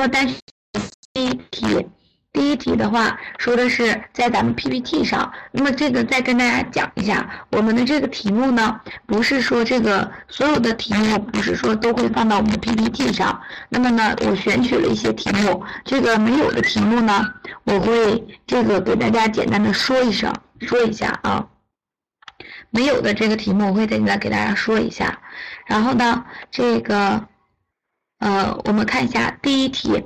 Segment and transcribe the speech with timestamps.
[0.00, 0.38] 么单选
[1.12, 1.86] 第一题。
[2.32, 21.48] 第一题的话说的是在咱们 PPT 上，那么这个再跟大家讲一下，我们的这个题目呢，不是说这个所有的题目不是说都会放到我们的 PPT 上，那么呢，我选取了一些题目，这个没有的题目呢，我会这个给大家简单的说一声，说一下啊，
[22.70, 25.18] 没有的这个题目我会简单给大家说一下，
[25.66, 27.26] 然后呢，这个
[28.20, 30.02] 呃，我们看一下第一题，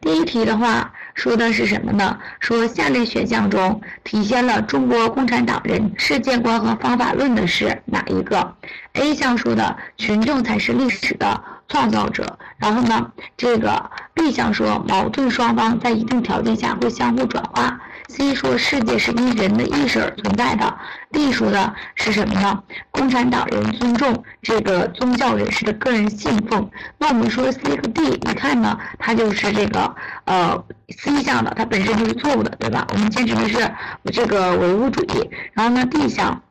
[0.00, 0.92] 第一题的话。
[1.16, 2.18] 说的是什么呢？
[2.40, 8.54] 说下列选项中体现了中国共产党人世界观和方法论的是哪一个
[8.92, 17.80] ？A 项说的群众才是历史的创造者，然后呢，这个 B 项说矛盾双方在一定条件下会相互转化。
[18.08, 20.78] C 说世界是因人的意识而存在的
[21.12, 22.62] ，D 说的是什么呢？
[22.90, 26.70] 共产党人尊重这个宗教人士的个人信奉。
[26.98, 32.86] 那我们说 C 和 D，一看呢，它就是这个呃 C 项的，它本身就是错误的，对吧？
[32.92, 33.70] 我们坚持的是
[34.12, 35.30] 这个唯物主义。
[35.52, 36.42] 然后呢，D 项。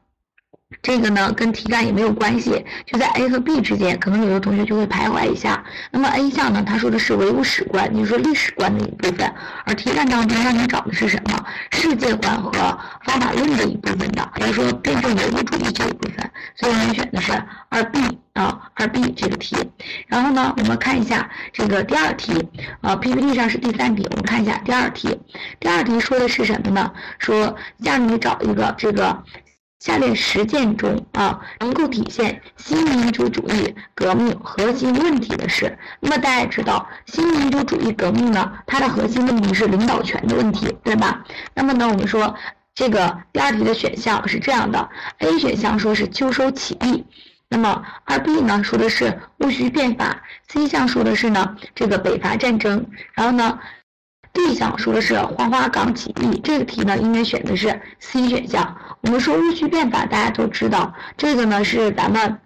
[0.85, 5.63] 这个呢跟题干也没有关系，就在 A 和 B 之间，可能有的同学就会徘徊一下。
[5.89, 9.33] 那么 A 项呢，他说的是唯物史观，就是说历史观的一部分，
[9.65, 11.43] 而题干当中让你找的是什么？
[11.71, 12.51] 世界观和
[13.03, 16.29] 方法论的一部分的，比如说辩证唯物主义这一部分。
[16.55, 17.33] 所以我们选的是
[17.69, 19.55] 二 B 啊，二 B 这个题。
[20.05, 22.47] 然后呢，我们看一下这个第二题，
[22.81, 25.19] 啊 PPT 上是第三题，我们看一下第二题。
[25.59, 26.91] 第二题说的是什么呢？
[27.17, 29.23] 说让你找一个这个。
[29.85, 41.23] 下列实践中啊，能够体现新民主主义革命核心问题的是，那么大家知道，新民主主义革命呢，它的核心问题是领导权的问题，对吧？
[41.53, 42.33] 那么呢，我们说
[42.73, 47.05] 这个第二题的选项是这样的：A 选项说是秋收起义，
[47.47, 52.83] 那么二 B 呢说的是戊戌变法，C 项说的是呢这个北伐战争，
[53.13, 53.59] 然后呢。
[54.35, 58.75] D 项说的是黄花岗起义，这个题呢应该选的是 C 选项。
[58.99, 62.37] 我们说戊戌变法，大家都知道，这个呢是咱们，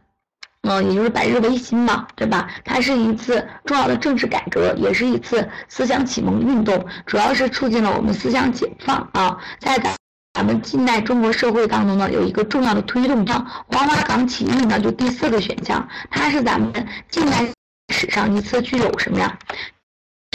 [0.62, 2.48] 嗯，也就是百日维新嘛，对吧？
[2.64, 9.36] 它是一次重要的政治改革，也是一次思想启蒙运动，主要是促进了我们思想解放啊。
[9.60, 9.96] 在咱
[10.36, 16.72] 咱们近代中国社会当中呢，有一个重要的推动项，黄花岗起义呢就第四个选项，它是咱们
[17.10, 17.48] 近代
[17.92, 19.40] 史上一次具有什么呀？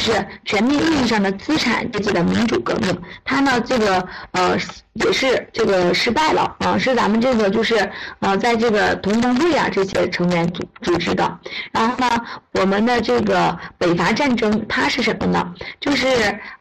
[0.05, 2.95] 是全面意义上的资产阶级的民主革命，
[3.25, 4.59] 它呢这个呃
[4.95, 7.91] 也是这个失败了啊，是咱们这个就是
[8.21, 11.39] 呃在这个同盟会啊这些成员组组织的。
[11.73, 15.53] 然后呢，我们的这个北伐战争它是什么呢？
[15.81, 16.07] 就是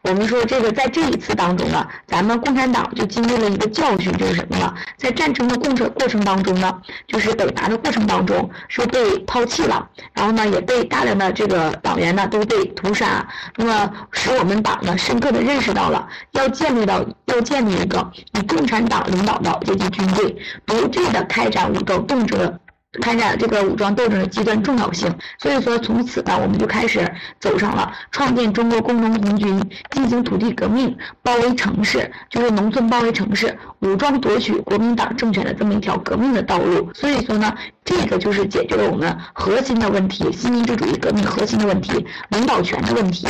[0.02, 4.74] 我们说这个在这一次当中呢，咱们共产党就经历了一个教训，就是什么呢？
[4.96, 13.24] 在战争的过程过程当中呢，就是北伐的过程当中是被抛弃了，然后呢也被大量的这个党员呢都被屠杀。
[13.56, 22.58] 那么，使我们党呢深刻的认识到了要建立到要建立一个以共产党领导的阶级军队，不惧的开展武装斗争。
[23.02, 36.88] 开展这个武装斗争的极端重要性，所以说从此呢，我们就开始走上了创建中国工农红军、进行土地革命、包围城市，就是农村包围城市、武装夺取国民党政权的这么一条革命的道路。
[36.94, 37.52] 所以说呢，
[37.84, 43.26] 这个就是解决了我们核心的问题——新民主主义革命核心的问题——领导权的问题。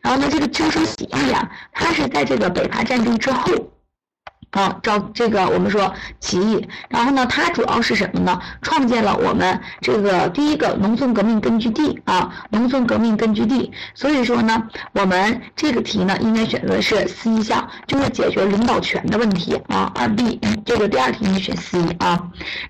[0.00, 3.52] 然后呢，这个秋收起义啊，它是在这个北伐战争之后。
[4.54, 8.40] 啊，照这个我们说起义，然后呢，它主要是什么呢？
[8.62, 13.72] 创建了我们这个第一个农村革命根据地啊，农村革命根据地。
[13.94, 14.62] 所以说呢，
[14.92, 19.90] 我们这个题呢，应该选择是 C 项，就是解决领导权的问题啊。
[19.96, 22.16] 二 B 这个第二题你选 C 啊。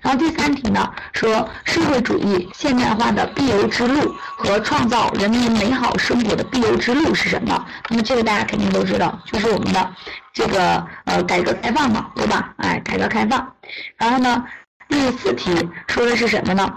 [0.01, 7.63] 然后第三题呢，说社会主义现代化的必由之路和创造人民美好生活的必由之路是什么？
[7.89, 9.91] 那么这个大家肯定都知道，就是我们的。
[10.35, 12.53] 这个呃，改革开放嘛，对吧？
[12.57, 13.53] 哎，改革开放。
[13.95, 14.45] 然后呢，
[14.89, 15.49] 第四题
[15.87, 16.71] 说的是什么呢？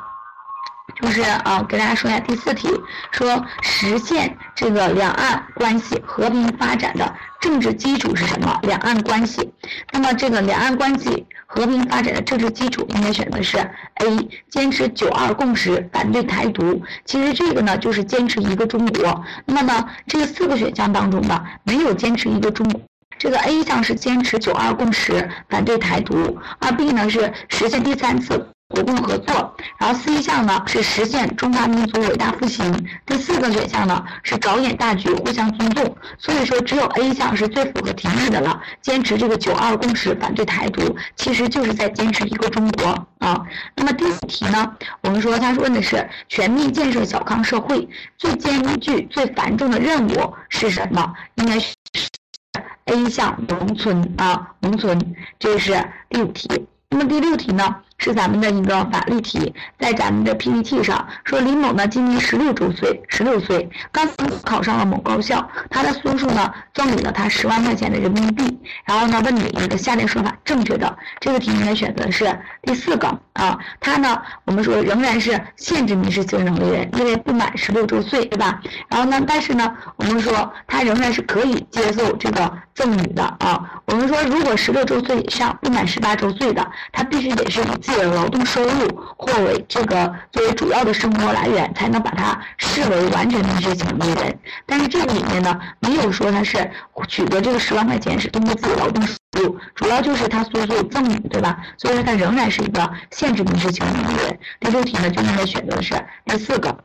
[1.02, 2.68] 就是啊，给大家说一下第四题，
[3.10, 8.58] 说实现这个两岸关系和平发展的政治基础是什么？
[8.62, 9.52] 两岸关系。
[9.92, 13.58] 那么这个两岸关系和平发展的政治基础应该选的是
[13.96, 16.80] A，坚持九二共识，反对台独。
[17.04, 19.24] 其实这个呢，就是坚持一个中国。
[19.46, 22.80] 那么，这四个选项当中呢，没有坚持一个中国。
[23.18, 35.96] 这个 A 项是坚持九二共识，反对台独；二 B 呢是实现第三次国共合作，然后 C 项呢是实现中华民族伟大复兴，第四个选项呢是着眼大局，互相尊重。
[36.18, 38.60] 所以说，只有 A 项是最符合题意的了。
[38.82, 43.40] 坚持这个九二共识，反对台独，其实就是在坚持一个中国啊。
[43.74, 47.88] 那么第四题呢，我们说他问的是全面建设小康社会，
[48.18, 51.12] 最艰巨、最繁重的任务是什么？
[51.36, 51.74] 应该是
[52.88, 54.98] A 项农村啊，农村，
[55.38, 55.72] 这是
[56.08, 56.48] 第五题。
[56.88, 57.82] 那么第六题呢？
[57.98, 64.08] 是咱们的一个法律题，在咱们的 PPT 上说李某呢今年十六周岁，十六岁刚
[64.44, 72.24] 考上了某高校，他的叔叔呢赠予了他十万块钱的人民币，然后呢问你一个下列说法正确的，这个题应该选择是
[72.62, 78.60] 第四个啊，他呢我们说仍然是限制民事行为能力人，因为不满十六周岁，对吧？
[78.88, 87.58] 然后呢，但是呢我们说他仍然是可以接受这个赠与的啊，我们说如果十六周岁以上不满十八周岁的，他必须得是。
[87.88, 88.86] 自己的劳动收入
[89.16, 94.38] 或为这个作为主要的生活来源，才能把它视为完全民事行为人。
[94.66, 96.70] 但是这个里面呢，没有说他是
[97.08, 101.64] 取得这个十万块钱是通过自己劳动收入，主要就是他所有赠与，对吧？
[101.78, 104.38] 所以说他仍然是一个限制民事行为能力人。
[104.60, 105.94] 第六题呢，就应该选择的是
[106.26, 106.84] 第四个。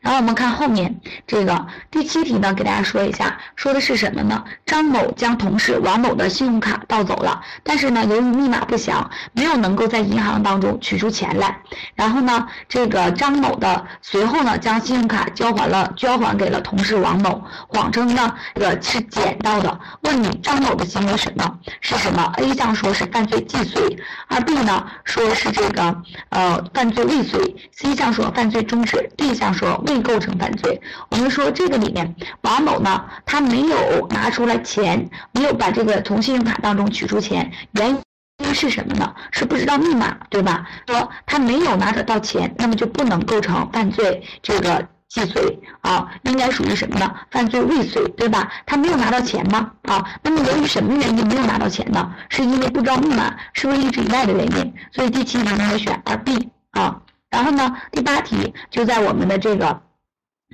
[0.00, 4.44] 然后我们看后面这个第七题呢，给大家说一下，说的是什么呢？
[4.64, 11.58] 张某将同事王某的信用卡盗走了，但是呢，由于密码不详，没有能够在银行当中取出钱来。
[11.96, 19.80] 然后呢，这个张某的随后呢，将信用卡交还了，交还给了同事王某，谎称呢，这个是捡到的。
[20.02, 21.58] 问你张某的行为什么？
[21.80, 23.98] 是什么？A 项说是犯罪既遂，
[24.28, 29.82] 而 B 呢说是这个呃犯罪未遂，C 项说犯罪中止，D 项说。
[29.88, 30.80] 未构成犯罪。
[31.10, 39.14] 我们说这个里面，王某呢，他没有拿出来钱，没有把这个从信用卡当中取出钱，原因是什么呢？
[39.30, 40.66] 是不知道密码，对吧？
[40.86, 47.14] 说他没有拿得到钱，那么就不能构成犯罪这个既遂啊，应该属于什么呢？
[47.30, 48.50] 犯罪未遂，对吧？
[48.66, 49.72] 他没有拿到钱吗？
[49.82, 52.14] 啊，那么由于什么原因没有拿到钱呢？
[52.28, 54.74] 是因为不知道密码，是不是一直以外的原因？
[54.92, 57.00] 所以第七题应该选二 B 啊。
[57.30, 59.82] 然后呢，第八题就在我们的这个，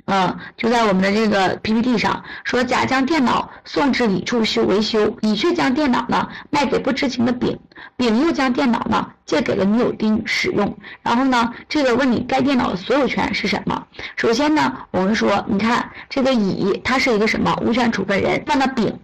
[0.05, 7.57] 嗯，就在我们的这个 PPT 上说，甲将电脑送至乙处修维修，乙却将电脑呢卖给不知情的丙，
[7.95, 10.77] 丙又将电脑呢借给了女友丁使用。
[11.01, 13.87] 然后呢，这个问你该电脑的所有权是什么？
[14.17, 18.99] 首先呢，我们说，你看这个乙他是一个什么无权处分人，那么丙。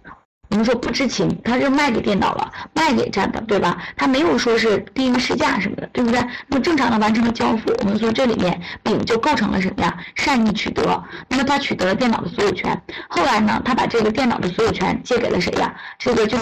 [0.52, 3.82] 我们说不知情，他是卖给电脑了，卖给这的，对吧？
[3.96, 6.20] 他没有说是定市价什么的，对不对？
[6.46, 9.96] 那么正常的完成了交付，我们说这里面丙就构成了什么呀？
[10.14, 11.02] 善意取得。
[11.28, 12.78] 那么他取得了电脑的所有权，
[13.08, 15.74] 后来呢，他把这个电脑的所有权借给了谁呀？
[15.98, 16.36] 这个就。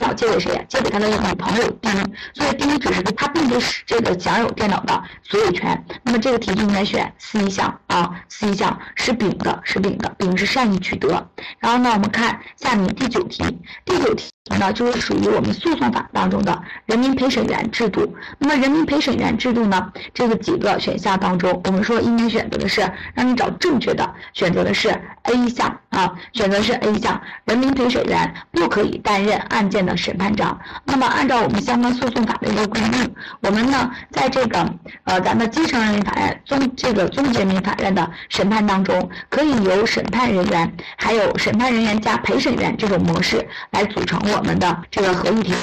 [0.00, 0.66] 脑借给谁？
[0.68, 1.92] 借给他的女朋友丁，
[2.34, 5.84] 所以丁只是他并不是这个享有电脑的所有权。
[6.02, 11.30] 那么这个题就应该选 C 项啊，C 项是丙的，是丙的，丙是善意取得。
[11.58, 13.44] 然后呢，我们看下面第九题，
[13.84, 18.16] 第九题那就是属于我们诉讼法当中的人民陪审员制度。
[18.38, 22.80] 那么人民陪审员制度呢，这个几个选项当中，我们说应该选择的是
[23.14, 24.88] 让你找正确的，选择的是
[25.22, 29.90] A 项啊，选择是 A 项，人民陪审员不可以担任案件的。
[30.00, 34.74] 审判长，那么按照我们相关诉讼法的一个规定，我们呢在这个
[35.04, 45.54] 呃咱们基层人民法院、中这个中级人民法院的审判当中，可以由审判人员还有审判人员加陪审员这种模式来组成我我们的这个合议庭。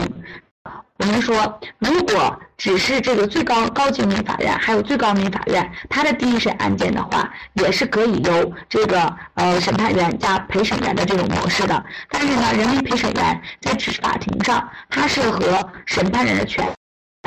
[0.99, 11.83] 我们说，如果只是这个最高高级人民法院，还有最高人民法院，它的第一审案件的话，也是可以由这个呃审判员加陪审员的这种模式的。
[12.11, 16.71] 但是呢，人民陪审员在法庭上，他是和审判人的权。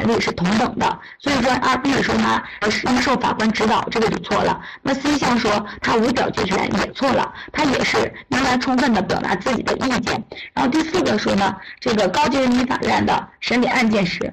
[0.00, 2.42] 权利是同等的，所以说二 B 说他
[2.90, 4.58] 应受法官指导，这个就错了。
[4.82, 10.24] 那 C 项说他无表决权也错了，他也是应该充分的表达自己的意见。
[10.54, 14.32] 然后第四个说呢，这个高级人民法院的审理案件时，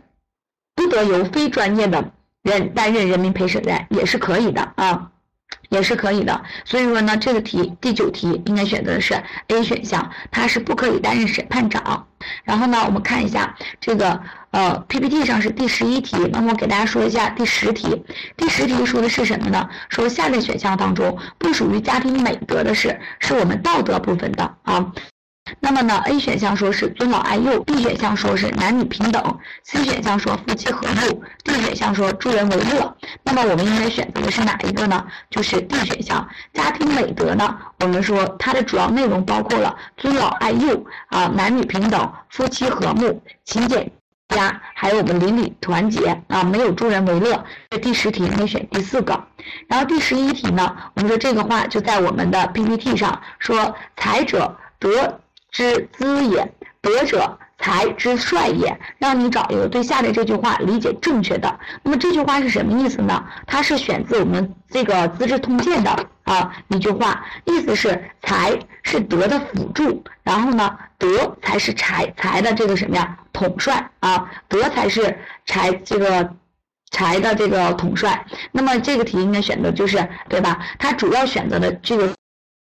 [0.73, 2.11] 不得由非专业的
[2.43, 5.11] 人担任人民陪审员，也是可以的啊。
[5.69, 12.07] 也是可以的，所以说呢，这个题第九题应该选择的是 A 选项，它是不可以担任审判长。
[12.43, 18.03] 然后呢，我们看一下这个呃 PPT 上是第十一题，那么我给大家说一下第十题。
[18.35, 19.69] 第十题说的是什么呢？
[19.89, 24.93] 说下列选项当中不属于家庭美德的是，是我们道德部分的啊。
[25.59, 32.95] 那么呢，A 选项说是尊老爱幼，B 选项说是男女平等，C 选项说夫妻和睦，D 选项说助人为乐。
[33.23, 35.05] 那么我们应该选择的是哪一个呢？
[35.29, 36.27] 就是 D 选项。
[36.53, 43.91] 家庭美德呢，我们说它的主要内容包括了尊老爱幼啊，男女平等，夫妻和睦，勤俭。
[44.35, 47.45] 家，还有我们邻里团结啊，没有助人为乐。
[47.69, 49.23] 这第十题应该选第四个。
[49.69, 55.21] 然后第十一题呢，我们说这个话就在我们的 PPT 上说：“才者，德
[55.57, 56.47] 之资也；
[56.81, 61.59] 德者。”才之帅也，让你找一个对下列这句话理解正确的。
[61.81, 63.25] 那么这句话是什么意思呢？
[63.47, 76.29] 它是选自我们这个《资治通鉴》的啊一句话，意思是才是德的辅助，然后呢，德才是才才的这个什么呀统帅啊，德才是才这个
[76.91, 78.23] 才的这个统帅。
[78.51, 80.63] 那么这个题应该选的就是对吧？
[80.77, 82.13] 它主要选择的这个。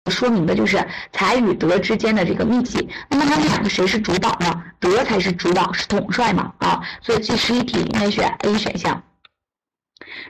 [0.10, 2.86] 说明的就是才与德之间的这个密切。
[3.10, 4.63] 那么他们两个谁是主导呢？
[4.80, 6.82] 德才是主导，是统帅嘛啊。
[7.01, 9.04] 所以这十一题应该选 A 选项。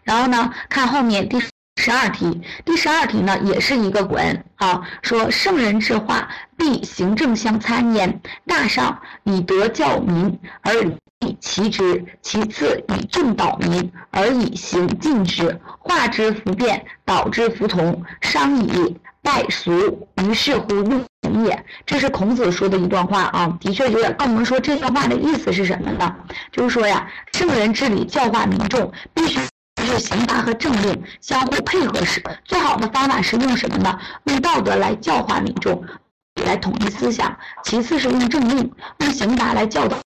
[0.04, 2.42] 然后呢，看后面第十二题。
[2.66, 8.22] 第十二题呢，也是一个古文啊，说圣人之化，必行政相参焉。
[8.46, 10.74] 大上以德教民而
[11.22, 15.60] 以齐之，其次以政导民而以行进之。
[15.80, 18.98] 化之弗变，导之弗同，商以。
[19.22, 21.06] 败俗于是乎用
[21.44, 26.16] 也，这是孔子说的一段话啊，的确有点那我们说这段话的意思是什么呢？
[26.52, 29.40] 就是说呀，圣人治理教化民众，必须
[29.86, 34.00] 是刑罚和政令相互配合时，最好的方法是用什么呢？
[34.26, 35.84] 用道德来教化民众，
[36.46, 37.30] 来统一思想；
[37.64, 39.98] 其次是用政令、用刑罚来教导。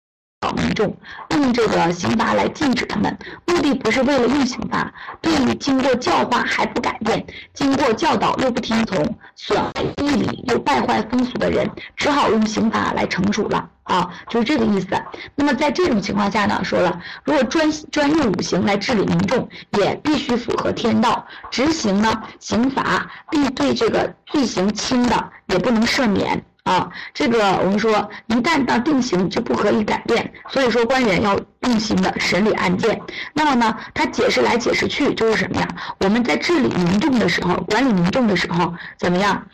[0.52, 0.96] 民众
[1.32, 4.92] 用这个刑罚来禁止他们，目的不是为了用刑罚。
[5.22, 9.04] 对于经过教化还不改变，经过教导又不听从，
[9.36, 14.88] 损害义理又败坏风俗的人，只好用刑罚来惩处了啊，就是这个意思。
[15.36, 19.48] 那么在这种情况下呢，说了，如果专专用五行来治理民众，
[19.78, 21.26] 也必须符合天道。
[21.50, 26.44] 执行呢，刑罚必对这个罪行轻的也不能赦免。
[26.64, 33.02] 啊，这个我们说，一旦到定刑就不可以改变，所以说官员要用心的审理案件。
[33.34, 35.68] 那么呢，他解释来解释去就是什么呀？
[36.00, 39.46] 我们在治理民众的时候，管理民众的时候，怎么样？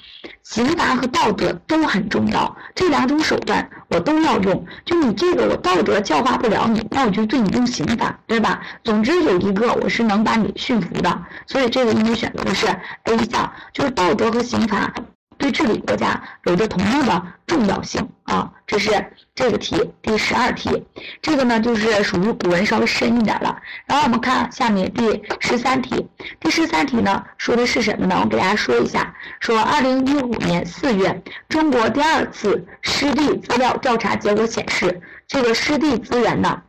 [0.44, 4.66] 刑罚和道德都很重要，这两种手段我都要用。
[4.86, 8.62] 就你这个我道德教化不了你，那我就对你用刑法，对吧？
[8.84, 12.68] 总之有一个我是能把你驯服的，所以这个应该选择的是
[13.06, 14.94] A 项，就是道德和刑罚。
[15.40, 18.52] 对治理国家有着同样的重要性啊！
[18.68, 18.92] 这是
[19.34, 20.86] 这个题第十二题，
[21.22, 23.60] 这个呢就是属于古文稍微深一点了。
[23.86, 26.08] 然后我们看下面第十三题，
[26.42, 28.20] 第十三题呢说的是什么呢？
[28.22, 36.62] 我给大家说一下，说二零一五年四月，中国第二次湿地资料调查结果显示，这个湿地资源呢，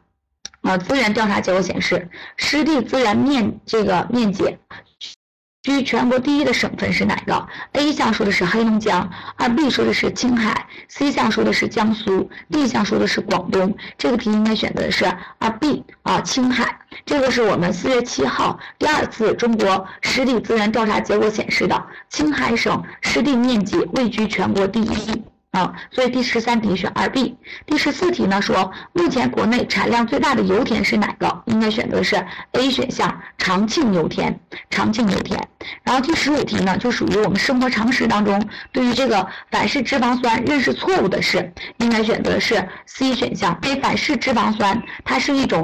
[0.62, 4.56] 啊资源调查结果显示，湿地资源面这个面积。
[5.70, 13.76] 居全国第一的省份是哪个？A 项说的是黑龙江，二 B 说的是青海，C 项说的是江苏，D 项说的是广东。
[13.96, 15.04] 这个题应该选择的是
[15.38, 16.76] 二 B 啊，青海。
[17.06, 25.22] 这个是我们四月七号第二次中国湿地资源调查结果显示的，青海省湿地面积位居全国第一。
[25.50, 27.36] 啊，所以第十三题选二 B。
[27.66, 31.42] 第十四题呢说，目前国内产量最大的油田是哪个？
[31.46, 34.38] 应该选择是 A 选项，长庆油田。
[34.70, 35.48] 长庆油田。
[35.82, 43.58] 然后第十五题呢，就属于我们生活常识当中对于这个反式脂肪酸认识错误的是，应该选择是 C 选项。
[43.64, 45.62] 因为反式脂肪酸它是一种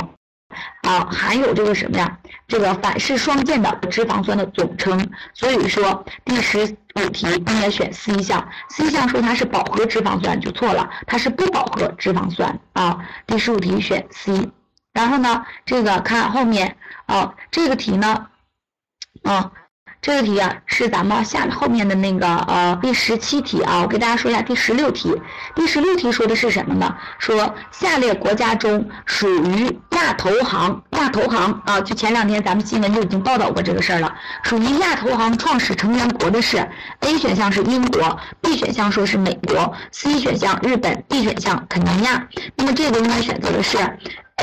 [0.83, 2.19] 啊含有这个什么呀？
[2.49, 5.09] 这个反式双键的脂肪酸的总称。
[5.35, 6.77] 所以说第十。
[6.97, 13.07] 五题应该选 C 项，C 项说它是饱和脂肪酸就错了，它是不饱和脂肪酸啊。
[13.27, 14.51] 第十五题选 C，
[14.95, 18.29] 然后呢，这个看后面啊，这个题呢，
[19.25, 19.53] 啊。
[20.07, 25.13] 这个题啊是咱们下后面的那个呃第十七题啊，我给大家说一下第十六题。
[25.53, 26.97] 第十六题说的是什么呢？
[27.19, 29.65] 说下列国家中属于
[29.97, 34.15] 亚投行，亚投行啊，就前两天咱们新闻就已经报道过这个事儿了。
[34.45, 36.59] 属于亚投行创始成员国的是
[37.01, 42.25] A 选项是英国，B 选项说是美国，C 选项日本，D 选项肯尼亚。
[42.55, 43.77] 那么这个应该选择的是。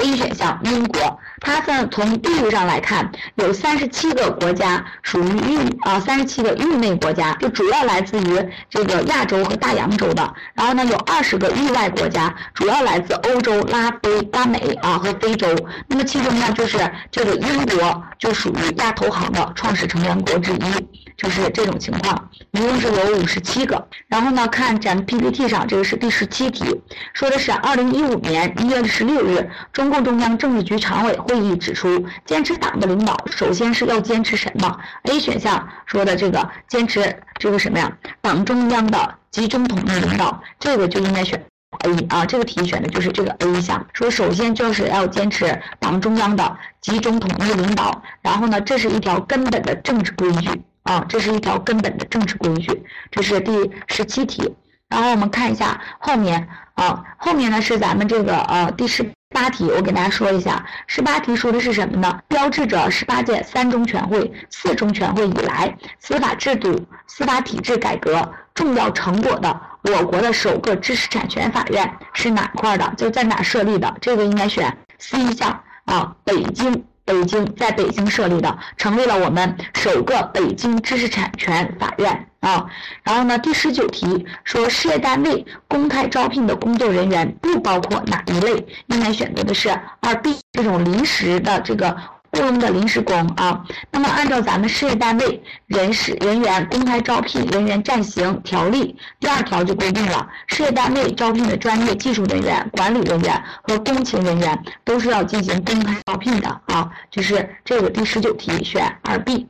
[0.02, 10.34] A 选项，英国，它呢从地域上来看，有三十七个国家属于域啊，三十七个域内国家，就主要来自于这个亚洲和大洋洲的。
[10.56, 15.48] 然后呢，有二十个域外国家，主要来自欧洲、拉非、拉美啊和非洲。
[15.88, 21.13] 那么其中呢，就是这个英国就属于亚投行的创始成员国之一。
[21.24, 23.88] 就是这种情况，一共是有五十七个。
[24.10, 26.66] 然后呢，看咱们 PPT 上，这个是第十七题，
[27.14, 37.90] 说的是二零一五年一月十六日，中共中央政治局常委会议指出，坚持党的领导，首先是要坚持什么？A 选项说的这个坚持这个什么呀？
[38.22, 41.42] 党中央的集中统一领导，这个就应该选
[41.86, 54.56] A 啊，这个题选的就是这个 A 项，说首先就是要坚持党中央的集中统一领导，然后呢，这是一条根本的政治规矩啊，这是一条根本的政治规矩，这是第十七题。
[54.90, 62.20] 然后我们看一下后面啊，后面呢是咱们这个呃第十八题，我给大家说一下，十八题说的是什么呢？
[62.28, 72.94] 标志着十八届三中全会、四中全会以来司法制度、司法体制改革重要成果的我国的首个知识产权法院是哪块的？
[72.96, 73.96] 就在哪设立的？
[74.00, 76.86] 这个应该选 C 项啊，北京。
[77.06, 82.66] 北京在北京设立的，成立了我们首个北京知识产权法院啊。
[83.04, 88.66] 然后呢，第十九题说事业单位公开招聘的工作人员不包括哪一类？
[88.88, 89.70] 应该选择的是
[90.00, 91.96] 二 B 这种临时的这个。
[92.34, 109.48] 雇佣的临时工啊，那么按照咱们事业单位人事人员公开招聘人员暂行条例第二条就规定了，事业单位招聘的专业技术人员、管理人员和工勤人员都是要进行公开招聘的啊，就是这个第十九题选二 B。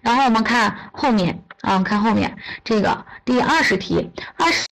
[0.00, 4.66] 然后我们看后面啊，看后面这个第二十题，二十。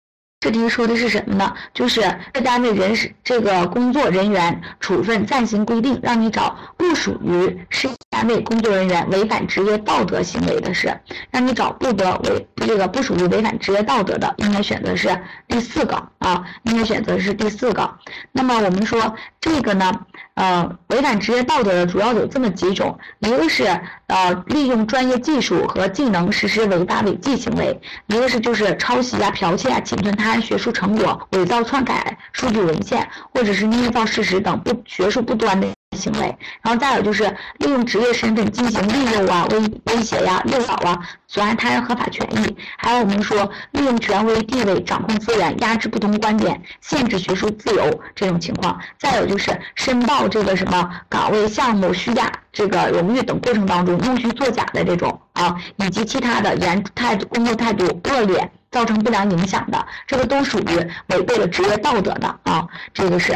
[0.40, 1.52] 这题说的是什么呢？
[1.74, 2.00] 就是
[2.32, 10.96] 这单位人事这个工作人员处分暂行规定，让你找不属于事业单位工作人员违反职业道德行为的事，
[11.32, 17.98] 让你找不得违这个不属于违反职业道德的，应该选择是第四个啊，应该选择是第四个。
[18.30, 19.92] 那么我们说这个呢，
[20.34, 23.64] 呃，违反职业道德的主要有这么几种，一个是
[24.06, 30.38] 呃利用专业技术和技能实施违法违纪行为，一个是就是抄袭啊、剽窃啊、侵吞他人。
[30.48, 37.24] 学术成果、伪造、篡改数据文献，或者是捏造事实等不学术不端的行为，然后再有就是
[37.58, 39.58] 利用职业身份进行利诱啊、威
[39.92, 58.50] 威胁呀、诱导啊、损害他人合法权益，还有我们说利用权威地位掌控资源、压制不同观点、限制学术自由这种情况，再有就是申报这个什么岗位、项目虚假这个荣誉等过程当中弄虚作假的这种啊，以及其他的严态度工作态度恶劣。
[58.70, 60.64] 造成不良影响的，这个都属于
[61.06, 62.68] 违背了职业道德的啊。
[62.92, 63.32] 这个是，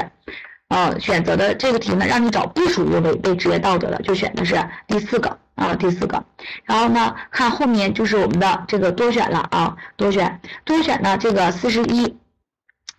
[0.68, 6.22] 呃，选择的这个题呢，让你找不属于违背职业道德的，就选的是第四个啊，第四个。
[6.64, 12.14] 然后呢，看后面就是我们的这个多选了啊，多选，多选呢，这个四十一。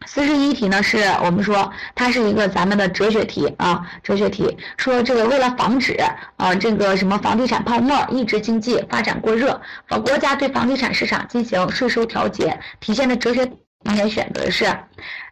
[0.06, 5.98] 四十一题呢，是我们说它是一个咱们的哲学题啊，哲学题说这个为了防止
[6.38, 13.44] 啊这个什么房地产泡沫，抑制经济发展过热，把国家对房地产市场进行税收调节，体现的哲学
[13.86, 14.66] 应该选择是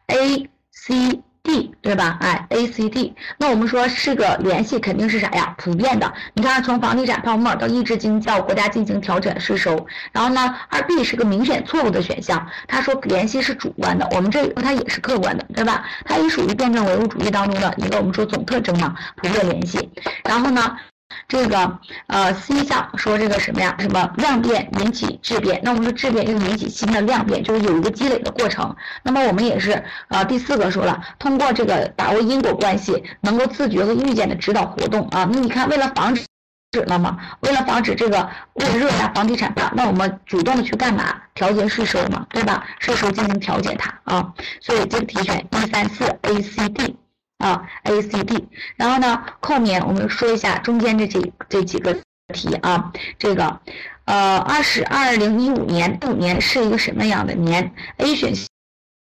[0.07, 1.21] A、C。
[1.43, 2.17] D 对吧？
[2.21, 5.53] 哎，A C D，那我们说是个联系，肯定是啥呀？
[5.57, 6.11] 普遍的。
[6.33, 12.47] 你看，从房地产泡沫到抑制经济，到国家进行调整税收，然后呢，二 B 是个明显错误的选项。
[12.67, 15.83] 他说联系是主观的，我们这它也是客观的，对吧？
[16.05, 19.89] 它也属于辩证唯物主义当中的一个我们说总特征嘛，普遍联系。
[20.23, 20.77] 然后呢？
[21.27, 23.75] 这个呃，C 项说这个什么呀？
[23.79, 25.59] 什么量变引起质变？
[25.63, 28.75] 那我们说质变又引起新的量变，就是有一个积累的过程。
[29.03, 35.29] 那么我们也是呃，第四个说了，通过这个把握因果关系，能够自觉和预见的指导活动啊。
[35.31, 36.25] 那你看，为了防止
[36.85, 37.17] 了吗？
[37.41, 41.15] 为了防止这个过热呀，房地产吧，那我们主动的去干嘛？
[41.33, 42.65] 调节税收嘛，对吧？
[42.79, 44.33] 税收进行调节它啊。
[44.59, 46.95] 所以这个题选一三四 A C D。
[47.41, 51.93] 啊，A、C、D，然后呢，后面我们说一下中间这几这几个
[52.33, 53.59] 题啊，这个，
[54.05, 58.45] 呃，二十二零一五年，五年是一个什么样的年？A 选项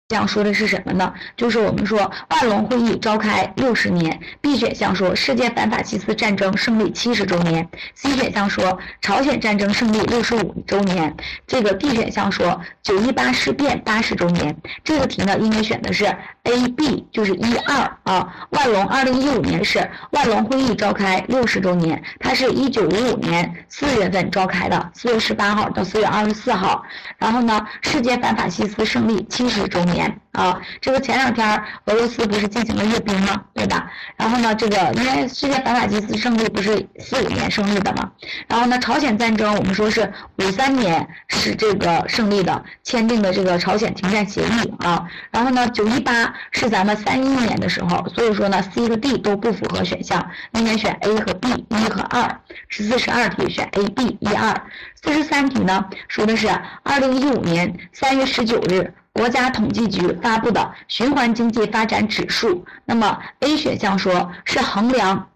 [0.10, 0.16] 项。
[0.16, 1.14] 这样说的是什么呢？
[1.36, 4.18] 就是我们说万隆会议召开六十年。
[4.40, 7.68] B 选项说世界反法西斯战争胜利七十周年。
[7.96, 11.14] C 选项说朝鲜战争胜利六十五周年。
[11.46, 14.56] 这个 D 选项说九一八事变八十周年。
[14.86, 16.06] 这个题呢，应该选的是
[16.44, 18.48] A、B，就是一二啊。
[18.52, 26.82] 万隆二零一五年是万隆会议召开六十周年，它是一九五五年四月份召开的，四月十八号到四月二十四号。
[27.18, 29.95] 然后呢，世界反法西斯胜利七十周年。
[29.96, 33.42] 年啊，这个前两天俄罗斯不是进行了阅兵吗？
[33.54, 33.90] 对吧？
[34.18, 38.12] 然后呢，这个因为世界反法西斯胜利不是四五年胜利的嘛？
[38.48, 45.08] 然后呢，朝鲜战争我们说是五三年是这个胜利的，签订的这个朝鲜停战协议啊。
[45.32, 52.42] 然后呢，九一八是咱们三一年的时候，所以说呢，C 和 D 都不符合选项，应该选 A 和 B 一和二。
[52.68, 54.62] 十四十二题选 A、B 一二。
[55.06, 56.50] 四十三题呢，说的是
[56.82, 58.92] 二零一五年三月十九日。
[59.14, 65.30] 国家统计局发布的循环经济发展指数，那么 A 选项说是衡量。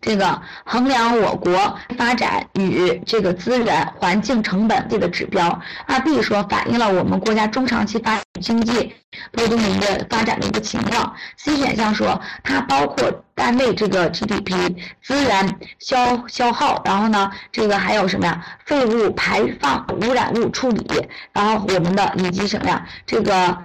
[0.00, 5.60] 这个衡量我国发展与这个资源环境成本这个指标。
[5.86, 8.94] 二 B 说反映了我们国家中长期发展经济
[9.32, 11.14] 波动的一个发展的一个情况。
[11.36, 18.44] C 选项说它包括单位这个 GDP、资源消消耗，然后呢，这个还有什么呀？
[18.64, 20.86] 废物排放、污染物处理，
[21.32, 22.86] 然后我们的以及什么呀？
[23.06, 23.58] 这个。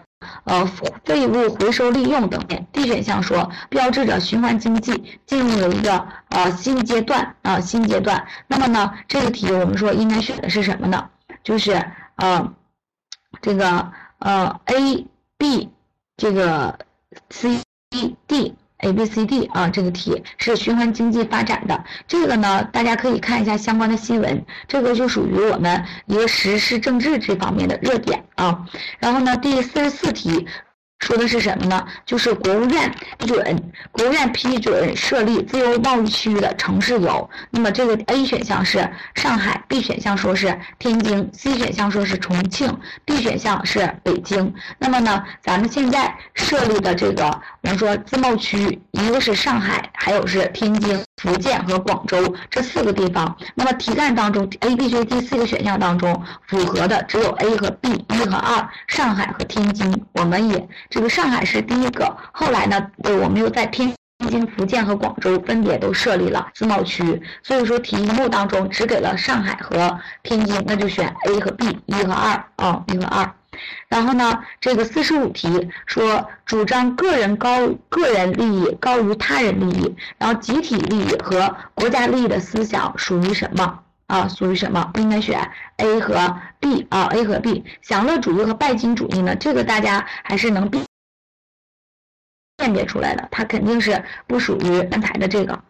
[0.44, 0.64] 呃，
[1.04, 2.40] 废物回收利用等。
[2.72, 8.24] D 选项说，标志着循环经济进入了一个呃新阶段啊新阶段。
[8.46, 11.10] 那么呢，这个题我们说应该选的是什么呢？
[11.44, 11.84] 就是
[12.18, 12.54] 呃
[13.42, 15.06] 这个呃 A、
[15.38, 15.70] B
[16.18, 16.80] 这个
[17.30, 17.60] C、
[18.26, 18.56] D。
[18.84, 21.84] A B C D 啊，这个题是循环经济发展的。
[22.08, 24.44] 这个呢，大家可以看一下相关的新闻。
[24.68, 28.66] 这个就属于我们一个时事政治这方面的热点啊。
[28.98, 30.48] 然后呢，第四十四题。
[31.02, 31.86] 说的是什么呢？
[32.06, 44.54] 就是国务院批准，国务院批准设立自由贸易区的城市有，那么这个 A 选项是上海，B 选项说是天津，C 选项说是重庆，D 选项是北京。
[44.78, 47.26] 那么呢，咱们现在设立的这个，
[47.62, 53.38] 我们说自贸区，一个是上海，还有是天津、福建和广州这四个地方。
[53.54, 60.68] 那么题干当中，A、B、C、D 四个选项当中，符合的只有 A 和 B，一和二，上海和天津，我们也。
[60.90, 63.94] 这个上海是第一个，后来呢，呃，我们又在天
[64.28, 73.32] 津、福建和广州分别都设立了自贸区，所以说题目当中只给了上海和天津，那就选 A 和 B，一和二啊，一和二。
[73.88, 83.80] 然后呢，这个四十五题说主张个人高个人利益高于他人利益，然后集体利益和国家利益的思想属于什么？
[84.08, 84.92] 啊，属于什么？
[84.96, 87.64] 应该选 A 和 B 啊，A 和 B。
[87.82, 89.36] 享乐主义和拜金主义呢？
[89.36, 90.86] 这个大家还是能辨
[92.58, 95.64] 辨别出来的，它肯定是不属于刚才的这个。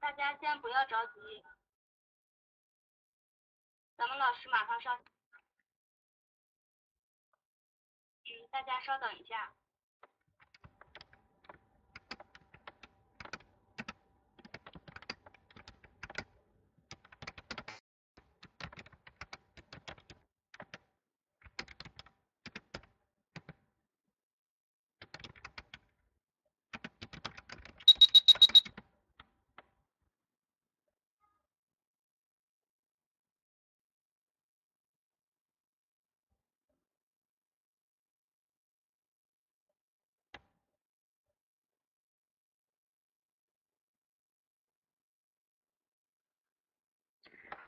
[0.00, 1.44] 大家先不要着急，
[3.96, 5.04] 咱们老师马上上。
[8.24, 9.54] 嗯，大家稍等一下。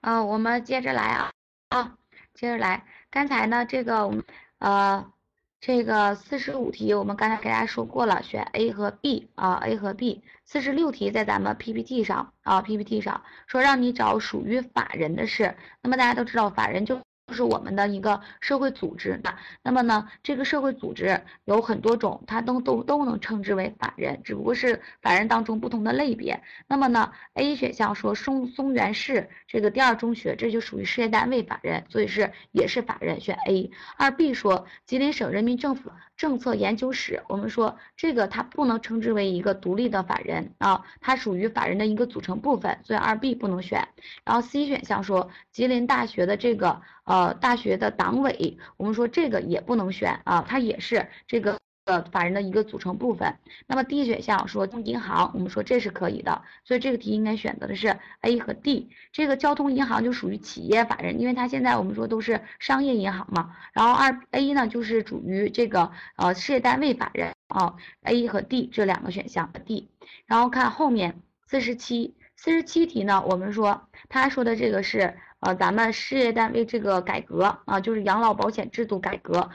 [0.02, 1.30] 啊，我们接着来啊
[1.68, 1.96] 啊，
[2.34, 2.84] 接着来。
[3.08, 4.10] 刚才呢，这个
[4.58, 5.12] 呃，
[5.60, 10.24] 这个四十五题我们刚才给大家说过了，选 A 和 B 啊，A 和 B。
[10.44, 15.56] 四十六题在咱们 PPT 上啊，PPT 上说让你找属于法人的事。
[15.80, 17.00] 那么大家都知道，法人就
[17.32, 26.42] 就是我们的一个社会组织那那么呢，这个社会组织有很多种，它都都都能称之为法人，只不过是法人当中不同的类别。
[26.68, 33.70] 那么呢，A 选项说松松原市这个第二中学，这就属于事业单位法人，所以是也是法人，选 A。
[33.96, 43.88] 二 B 说吉林省人民政府政策研究室，我们说这个它不能称之为一个独立的法人啊，它属于法人的一个组成部分，所以二 B 不能选。
[44.26, 53.36] 然后 C 选项说吉林大学的这个呃大学的党委，我们说这个也不能选啊，它也是这个呃法人的一个组成部分。
[53.66, 58.90] 那么 D 选项说银行，我们说这是可以的，所以这个题应该选择的是 A 和 D。
[59.12, 63.54] 这个交通银行就属于企业法人，因为它现在我们说都是商业银行嘛。
[63.72, 69.90] 然后二 A 呢就是属于这个呃事业单位法人啊，A 和 D 这两个选项 D。
[70.26, 72.14] 然后看后面四十七。
[72.34, 79.50] 四十七题呢，我们说他说的这个是呃咱们事业单位这个改革啊，就是养老保险制度改革，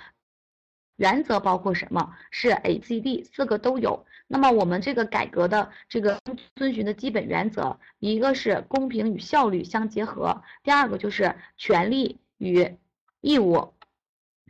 [0.97, 2.13] 原则包括什么？
[2.29, 4.05] 是 A、C、D 四个都有。
[4.27, 6.19] 那么我们这个改革的这个
[6.55, 12.77] 遵循的基本原则，一个是公平与效率相结合，第二个就是权利与
[13.21, 13.73] 义务。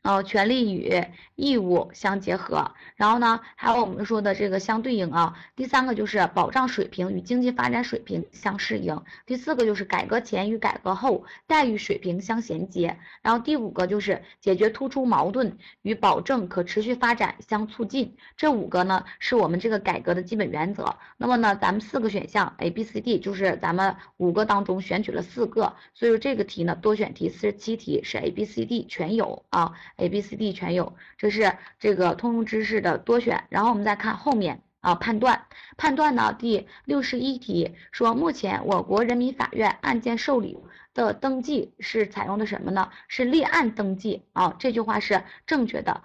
[0.08, 1.04] 呃，权利与
[1.36, 5.38] 义务相结合，然后呢，还有我们说的这个相对应啊。
[5.54, 9.04] 第三个就是保障水平与经济发展水平相适应。
[9.26, 12.98] 第四个就是改革前与改革后待遇水平相衔接。
[13.22, 18.16] 然后第五个就是解决突出矛盾与保证可持续发展相促进。
[18.38, 20.96] 这五个呢，是我们这个改革的基本原则。
[21.18, 29.74] 那么呢，咱们四个选项 A、B、C、D 就是咱们五个当中选取了四个，所以说这个题呢，多选题四十七题是 A、B、C、D 全有啊。
[29.98, 33.44] A、B、C、D 全有，这是这个通用知识的多选。
[33.50, 40.58] 然后我们再看后面啊，判断判断呢，第六十一题说，目前我国人民法院案件受理
[40.94, 42.92] 的登记是采用的什么呢？
[43.08, 46.04] 是立案登记啊，这句话是正确的。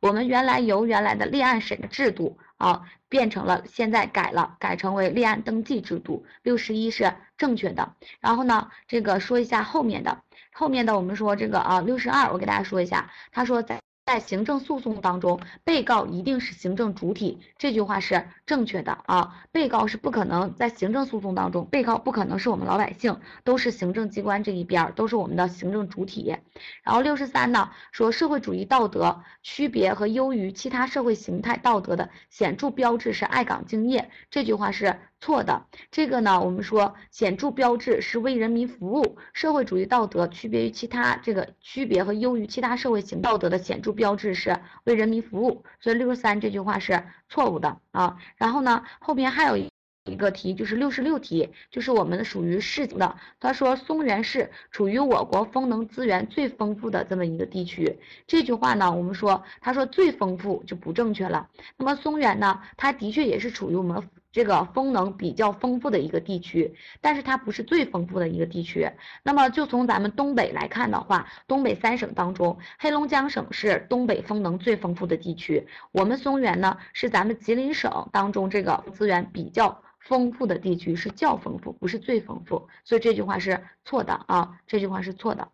[0.00, 6.26] 我们原来由原来的立案审制度啊，变成了现在改了，改成为立案登记制度。
[6.42, 7.94] 六十一是正确的。
[8.20, 10.22] 然后呢，这个说一下后面的。
[10.52, 26.36] 后面的我们说这个啊，六十二，我给大家说一下，他说在在行政诉讼当中，被告一定是行政主体，这句话是正确的啊，被告是不可能在行政诉讼当中，被告不可能是我们老百姓，都是行政机关这一边，都是我们的行政主体。
[26.82, 34.98] 然后六十三呢，说社会主义道德区别和优于其他社会形态道德的显著标志是爱岗敬业，这句话是。
[35.20, 48.16] 错的，这个呢，我们说显著标志是为人民服务，社会主义道德区别于其他这个区别和优于其他社会型道德的显著标志是为人民服务，所以六十三这句话是错误的啊。
[48.36, 49.68] 然后呢，后边还有一
[50.06, 53.16] 一个题，就是六十六题，就是我们属于市的。
[53.38, 61.50] 他说松原市处于我国风能资源最丰富的这么一个地区，这句话呢，我们说他说最丰富就不正确了。
[61.76, 64.08] 那么松原呢，它的确也是处于我们。
[64.32, 68.88] 这个风能比较丰富的一个地区，但是它不是最丰富的一个地区。
[69.22, 75.66] 那么就从咱们东北来看的话，东北三省当中，黑龙江省是东北风能最丰富的地区。
[75.92, 82.68] 我们松原呢是咱们吉林省当中这个资源比较丰富的地区，是较丰富，不是最丰富。
[82.84, 85.48] 所以这句话是错的啊，这句话是错的。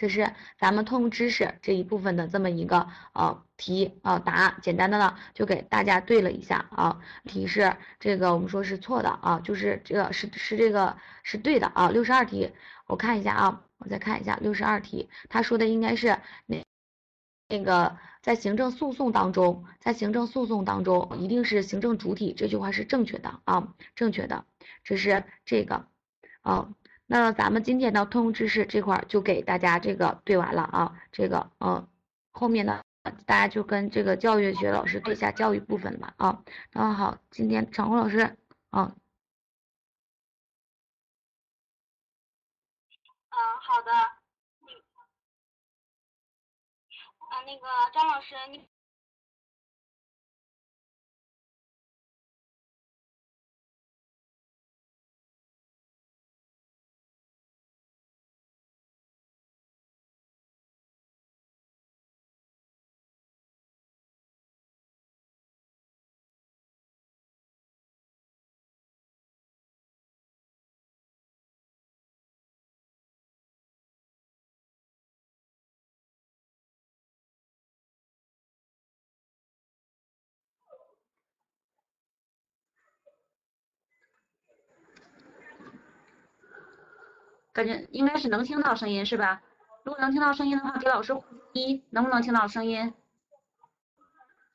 [0.00, 11.90] 这是咱们通用知识这一部分的这么一个呃题啊答案，简单的呢就给大家对了一下啊，题是这个我们说是错的啊，就是这个是是这个是对的啊。
[11.90, 12.50] 六十二题
[12.86, 16.64] 我看一下啊，我再看一下六十二题，他说的应该是那
[17.46, 24.46] 那个在行政诉讼当中，在行政诉讼当中一定是行政主体，这句话是正确的啊，正确的，
[24.82, 25.84] 这是这个
[26.40, 26.72] 啊。
[27.12, 31.88] 那咱们今天的通用知识这块就给大家这个对完了啊，这个嗯，
[32.30, 32.84] 后面呢
[33.26, 36.44] 大家就跟这个教育学老师对下教育部分吧啊。
[36.70, 38.36] 然后好，今天场红老师
[38.70, 38.94] 嗯。
[43.30, 43.90] 嗯，好的。
[47.28, 48.68] 啊，那个张老师你。
[87.52, 89.42] 感觉应该是能听到声音是吧？
[89.82, 91.12] 如果能听到声音的话，给老师
[91.52, 92.92] 一，能不能听到声音？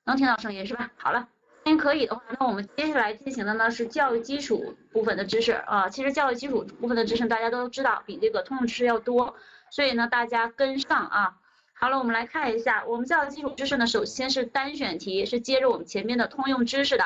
[0.05, 0.91] 能听到声音是吧？
[0.97, 1.27] 好了，
[1.63, 5.89] 声音可以的话，那我们接下来进行的呢是教育基础部分的知识啊。
[5.89, 9.35] 其实教育基础部分的知识大家都知道，比这个通用知识要多，
[9.71, 11.37] 所以呢大家跟上啊。
[11.73, 17.03] 好了，我们来看一下我们教育基础知识呢，首先是单选题，是接着我们前面的通用知识的，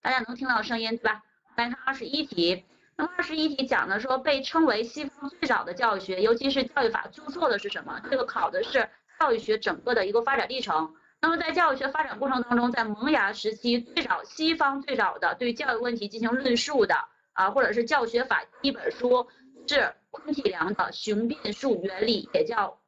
[0.00, 1.22] 大家能听到声音对吧？
[1.54, 2.64] 来看二十一题。
[2.98, 8.00] 那么二十一题讲的说，被称为西方最早的教育学，尤其是教育法注册的是什么？
[8.10, 10.92] 这个考的是教育学整个的一个发展历程。
[11.20, 16.96] 那么在教育学发展过程当中，在萌芽时期，最早西方最早的对教育问题进行论述的
[17.34, 19.28] 啊，或者是教学法一本书
[19.68, 22.80] 是昆体良的雄辩术原理，也叫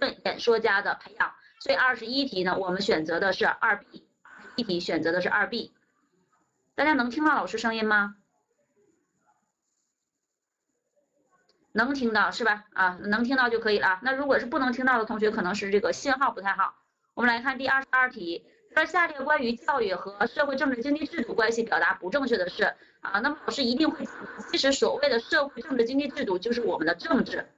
[0.00, 1.32] 论演说家的培养。
[1.60, 4.04] 所以二十一题呢，我们选择的是二 B，
[4.56, 5.72] 一题选择的是二 B。
[6.74, 8.16] 大家能听到老师声音吗？
[11.72, 12.64] 能听到是吧？
[12.74, 13.98] 啊，能听到就可以了。
[14.02, 16.74] 那如果是不能听到的同学，可能是这个信号不太好。
[17.14, 22.64] 我们来看第二十二题，说下列关于教育和社会政治经济制度关系表达不正确的是
[23.00, 24.06] 啊，那么老师一定会。
[24.50, 27.48] 其实所谓的社会政治经济制度就是我们的政治，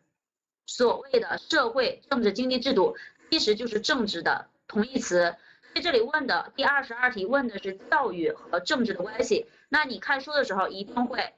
[0.66, 2.96] 所谓的社会政治经济制度
[3.30, 5.34] 其实就是政治的同义词。
[5.72, 9.48] 所以这里问的第二十二题问的是教育和政治的关系。
[9.68, 11.34] 那你看书的时候一定会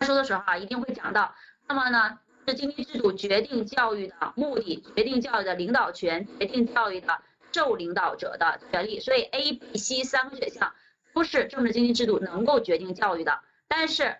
[0.00, 1.34] 看书的时候啊，一定会讲到。
[1.72, 7.18] 那么呢，是经济制度决定教育的目的，决定教育的领导权，决定教育的
[7.50, 9.00] 受领导者的权利。
[9.00, 10.70] 所以 A、B、C 三个选项
[11.14, 13.40] 都是政治经济制度能够决定教育的。
[13.68, 14.18] 但是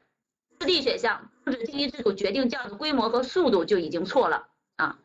[0.60, 4.98] 四 D 选项政治经济制度决定教育的规模和速度就已经错了啊。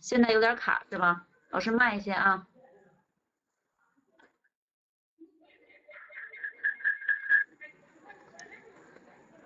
[0.00, 1.28] 现在有点卡是吗？
[1.50, 2.44] 老师慢一些啊。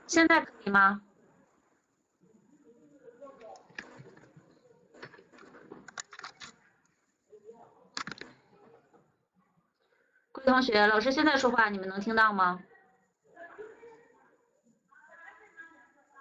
[0.06, 1.02] 现在可以吗？
[10.42, 12.62] 各位同学，老师现在说话你们能听到吗？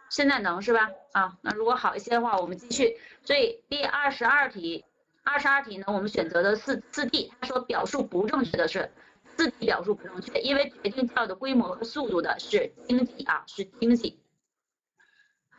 [0.10, 0.89] 现在能是吧？
[1.13, 2.97] 啊，那如果好一些的话，我们继续。
[3.23, 4.84] 所以第二十二题，
[5.23, 8.91] 二十二题呢，我们选择的四四 D，他说表述不正确的是。
[9.38, 14.19] 四 D 表述不正确，因为决定教育的规模和速度的是经济啊，是经济。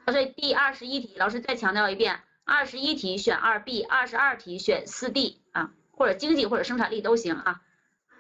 [0.07, 7.63] 所以第二十一题，老师再强调一遍，二十一题选二 B，二十二题选四 D 啊，或者经济或者生产力都行啊。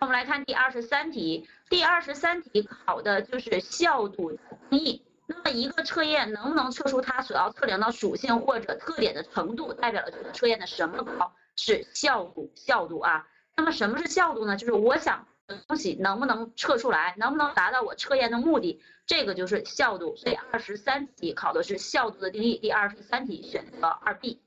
[0.00, 4.38] 我们来看第二十三题，第二十三题考的就是效度
[4.70, 5.04] 定义。
[5.26, 11.32] 那么一个测验能不能测出它所要测量的属性或者特点的程度，代表了这个测验的什么高？
[11.54, 13.28] 是效度，效度啊。
[13.56, 14.56] 那么什么是效度呢？
[14.56, 15.56] 就是我想的。
[15.68, 20.16] 东西能不能测出来，能不能达到我测验的目的，这个就是效度。
[20.16, 22.56] 所以二十三题考的是效度的定义。
[22.56, 24.40] 第二十三题选择二 B，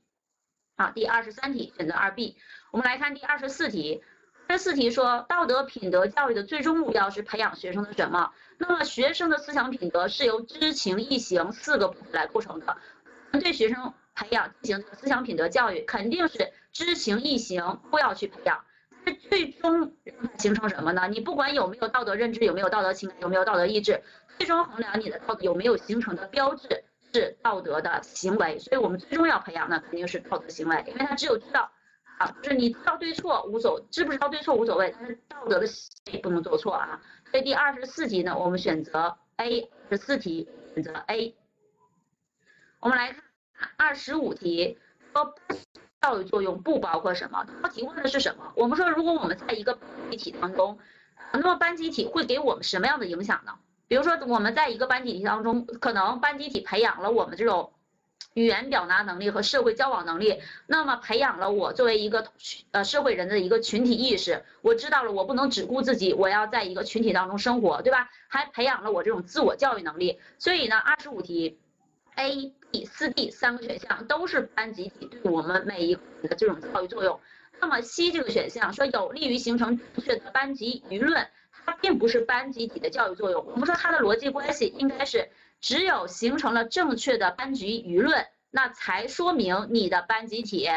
[0.74, 2.36] 啊，第二十三题选择二 B。
[2.72, 4.02] 我们来看第二十四题，
[4.46, 8.30] 第四题说道德品德教育的最终目标是培养学生的什么？
[8.58, 12.76] 那么学生的思想品德是由知情意行四个部分来构成的。
[13.32, 18.64] 对学生培养进行思想品德教育，肯定是知情意行都要去培养。
[19.28, 19.92] 最终
[20.38, 21.08] 形成什么呢？
[21.08, 24.00] 你不管有没有道德认知，有没有道德情感，有没有道德意志，
[24.38, 28.58] 最终衡量你的道德有没有形成的标志是道德的行为。
[28.58, 31.70] 所以我们最终要培养的肯定是道德行为，因为他只有知道
[32.42, 37.00] 就是你知道对错无所，知不知道对错无所谓，但是道德的行为不能做错啊。
[37.30, 41.34] 所以第二十四题呢，我们选择 A，十四题选择 A。
[42.80, 44.78] 我们来看二十五题
[45.12, 45.34] 说。
[46.04, 47.46] 教育作用不包括什么？
[47.62, 48.52] 他提问的是什么？
[48.56, 49.78] 我们说，如果我们在一个
[50.10, 50.78] 集体当中，
[51.32, 53.54] 那么班集体会给我们什么样的影响呢？
[53.88, 57.72] 比如说，我们在一个班集体当中，可能班集体培养了我们这种
[58.34, 62.26] 语言表达能力和社会交往能力，那么培养了我作为一个
[62.72, 64.44] 呃社会人的一个群体意识。
[64.60, 68.10] 我知道了，我不能只顾自己，我要在一个群体当中生活，对吧？
[68.28, 70.18] 还培养了我这种自我教育能力。
[70.38, 71.58] 所以呢，二十五题。
[72.16, 77.18] A、B、四 D 三个选项都是班集体对我们每一个人的这种教育作用。
[77.60, 83.44] 那么 C 这个选项说有利于形成正确的班级舆论，它并不是班集体的教育作用。
[83.46, 85.28] 我们说它的逻辑关系应该是，
[85.64, 90.68] 只有形成了正确的班级舆论，那才说明你的班集体。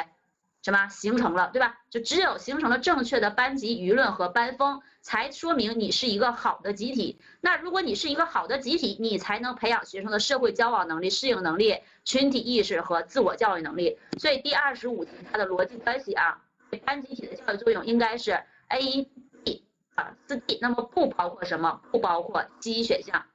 [0.64, 1.78] 什么形成了，对吧？
[1.90, 7.20] 就只有形成了正确的班级舆论和班风，才说明你是一个好的集体。
[7.42, 14.00] 那如果你是一个好的集体，你才能培养学生的社会交往能力、适应能力、群体意识和自我教育能力。
[14.18, 16.42] 所以第二十五题它的逻辑关系啊，
[16.86, 19.06] 班集体的教育作用应该是 A、
[19.44, 21.82] B 啊四 D，那么不包括什么？
[21.92, 23.26] 不包括 C 选项。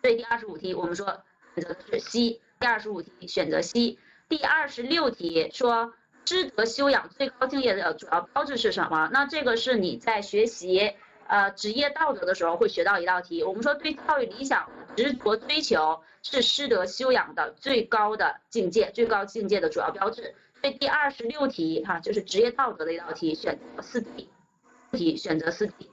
[0.00, 1.22] 所以第二十五题我们说
[1.54, 2.40] 选择的是 C。
[2.58, 3.98] 第二十五题选择 C。
[4.28, 5.94] 第二十六题说
[6.24, 9.08] 师德修养最高境界的主要标志是什么？
[9.12, 10.94] 那这个是你在学习
[11.26, 13.42] 呃职业道德的时候会学到一道题。
[13.42, 20.34] 我们说对教育理想执着追求是师德修养的最高的境界，最高境界的主要标志。
[20.60, 24.28] 所以第二十六题哈就是职业道德的一道题，选择四 D
[24.92, 25.90] 题，选择四 D。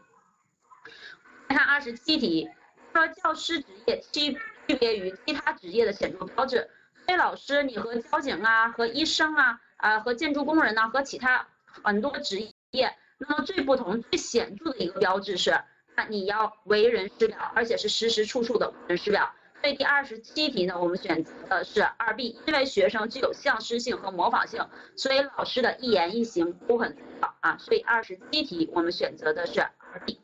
[1.49, 2.49] 看二十七题，
[2.93, 4.37] 说教师职业区
[4.67, 6.69] 区别于其他职业的显著标志。
[7.05, 15.59] 所以老师，你和交警啊，和医生啊，啊和建筑工人呢，和其他很多职业，那么最不同、最显著的一个标志是，
[15.95, 19.33] 那你要为人师表，而且是时时处处的为人师表。
[19.59, 24.65] 所以第二十七题呢，我们选择的是二 B，因为学生具有向师性和模仿性，
[24.95, 27.57] 所以老师的一言一行都很重要啊。
[27.57, 30.21] 所以二十七题我们选择的是二 B。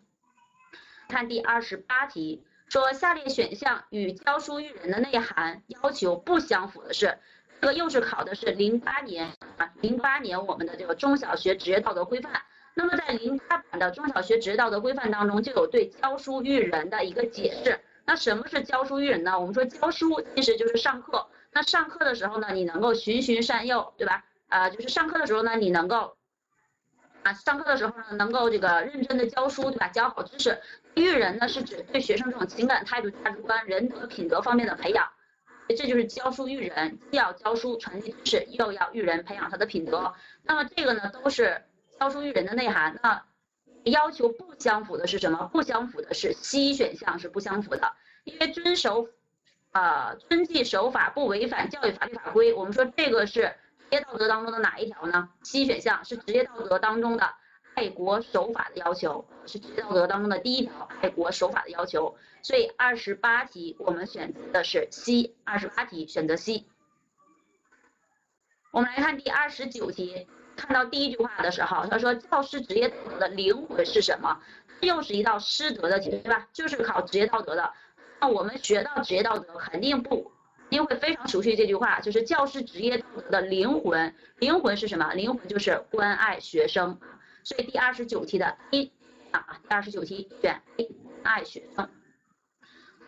[1.07, 7.17] 看第二十八题，说下列选项与教书育人的内涵要求不相符的是，
[7.59, 12.31] 这个又是考的是零八年啊，零八年我们的这个中小学职业道德规范。
[12.75, 17.79] 那么在零八版的中小学职业道德规范当中，就有对教书育人的一个解释。
[18.05, 19.39] 那什么是教书育人呢？
[19.39, 21.27] 我们说教书其实就是上课。
[21.51, 24.23] 那上课的时候呢，你能够循循善诱，对吧？
[24.47, 26.15] 啊，就是上课的时候呢，你能够。
[27.23, 29.89] 啊，上课的时候呢，能够这个认真的教书，对吧？
[29.89, 30.57] 教好知识。
[30.99, 35.07] 育人呢，是指对学生这种情感态度、价值观、人德品德方面的培养。
[35.69, 40.13] 这就是教书育人，既要教书传递知识，又要育人培养他的品德。
[40.43, 41.61] 那么这个呢，都是
[41.99, 42.99] 教书育人的内涵。
[43.03, 43.23] 那
[43.83, 45.49] 要求不相符的是什么？
[45.53, 47.93] 不相符的是 C 选项是不相符的，
[48.23, 49.07] 因为遵守，
[49.71, 52.53] 呃，遵纪守法不违反教育法律法规。
[52.53, 53.53] 我们说这个是。
[53.91, 57.33] 职业道德当中的哪一条呢？C 选项是职业道德当中的
[57.79, 62.13] 爱国守法的要求，是职业道德当中的第一条爱国守法的要求。
[62.41, 66.65] 所以二十八题我们选择的是 C，二十八题选择 C。
[68.71, 70.27] 我们来看第二十九题，
[70.57, 74.41] 看到第一句话的时候，他说教师职业道德的灵魂是什么？
[74.81, 76.49] 又是一道师德的题，对吧？
[76.51, 77.71] 就是考职业道德的。
[78.19, 80.29] 那我们学到职业道德，肯定不。
[80.69, 84.13] 定会非常熟悉这句话，就是教师职业道德的灵魂。
[84.37, 85.13] 灵魂是什么？
[85.13, 86.99] 灵魂就是关爱学生。
[87.49, 88.91] 所以第二十九题的 A
[89.31, 90.87] 啊，第二十九题选 A，
[91.23, 91.89] 爱学生。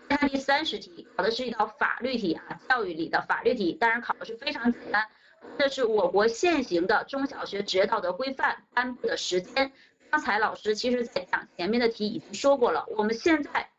[0.09, 5.07] 看第三十题，考的是一道法律题啊，教育里的法律题，当然考的是非常简单。
[5.59, 9.71] 这是我国现行的中小学职业道德规范颁布的时间。
[10.09, 13.69] 刚才老师其实在讲前面的题已经说过了，我们现在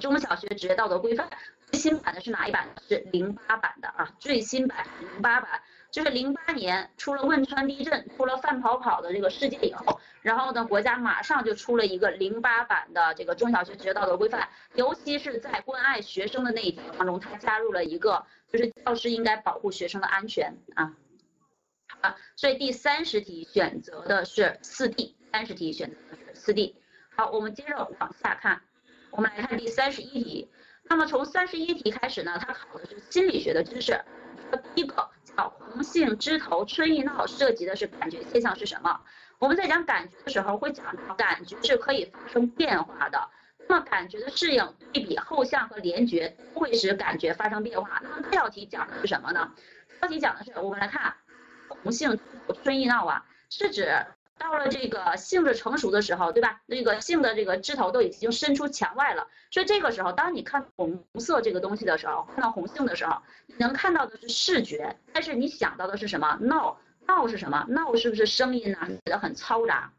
[0.00, 1.28] 中小学职业道德规范。
[1.70, 2.66] 最新版的是哪一版？
[2.88, 5.60] 是零八版的啊，最新版零八版，
[5.90, 20.94] 就是零八年出了汶川地震，出了范跑跑的这个事件以后，然后呢，国家马上就出了一个零八版的这个中小学职业道德规范，尤其是在关爱学生的那一条当中，它加入了一个，就是教师应该保护学生的安全啊。
[22.00, 26.76] 啊，所以第三十题选择的是四 D，三十题选择的是四 D。
[27.14, 28.60] 好，我们接着往下看，
[29.10, 30.50] 我们来看第三十一题。
[30.88, 33.98] 那么从三十一题开始呢，它考的是心理学的知识。
[34.74, 39.00] 第一个好红杏枝头春意闹，涉及的是感觉现象是什么？
[39.38, 43.28] 我们在讲感觉的时候会讲到，感觉是可以发生变化的。
[43.68, 48.00] 那么感觉的适应、对比、后项和联觉都会使感觉发生变化。
[48.02, 49.52] 那么这道题讲的是什么呢？
[49.88, 51.14] 这道题讲的是，我们来看
[51.68, 52.18] 红杏
[52.62, 54.06] 春意闹啊，是指。
[54.38, 56.60] 到了这个杏子成熟的时候，对吧？
[56.66, 66.36] 那个杏的这个枝头都已经伸出墙外了，所以这个时候，当你看红色这个东西的时候，看到红杏的时候，你能看到的是视觉，但是你想到的是什么？
[66.40, 67.64] 闹闹是什么？
[67.68, 68.78] 闹是不是声音呢？
[68.88, 69.90] 觉得很嘈杂。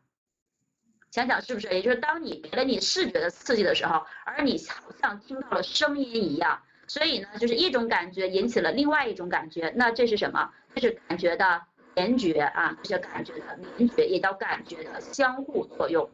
[1.10, 1.68] 想想是不是？
[1.70, 10.52] 也就是当你给了你视觉的刺激的时候，而你好像听到了声音一样，所以呢，就是一种感觉引起了另外一种感觉，那这是什么？
[10.76, 11.64] 这是感觉的。
[11.98, 16.08] 联觉啊，这些感觉的联觉也叫感觉的相互作用。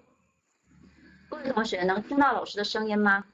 [1.29, 3.25] 各位同学能听到老师的声音吗？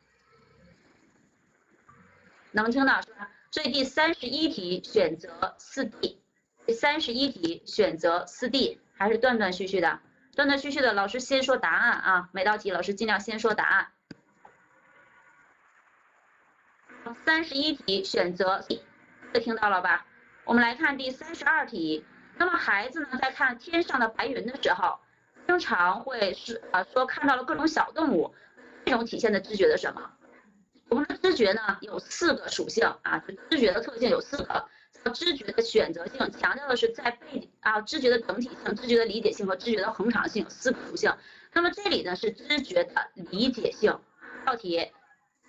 [2.51, 3.29] 能听到是吧？
[3.51, 6.23] 所以第三十一题选择四 D，
[6.65, 9.99] 第三十一题选择四 D，还是断断续续的，
[10.35, 10.91] 断断续续的。
[10.93, 13.91] 老师先说答案啊，每道题老师尽量先说答案。
[17.23, 18.81] 三十一题选择 C，
[19.39, 20.07] 听到了吧？
[20.45, 22.03] 我们来看第三十二题。
[22.39, 24.97] 那么孩子呢，在看天上的白云的时候，
[25.45, 28.33] 经常会是啊说看到了各种小动物，
[28.85, 30.09] 这种体现的知觉的什么？
[30.87, 34.65] 我们的知觉呢有四个属性啊，就知觉的特性有四个，
[35.13, 41.13] 知觉的选择性强调的是在背啊知觉的整体性、知觉的理解性和知觉的恒常性四个属性。
[41.51, 43.99] 那么这里呢是知觉的理解性。
[44.45, 44.89] 道题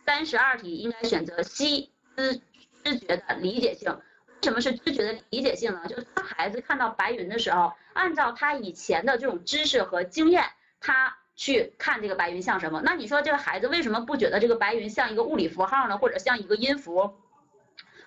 [0.05, 2.41] 三十二题应该选择 C 知
[2.82, 3.97] 知觉的理解性。
[4.43, 5.82] 什么是知觉的理解性呢？
[5.88, 10.45] 就是当孩子看到白云的时候，按照他以前的这种知识和经验，
[10.80, 12.80] 他去看这个白云像什么？
[12.84, 15.99] 那你说这个孩子为什么不觉得这个白云像一个物理符号呢？
[15.99, 17.14] 或者像一个音符，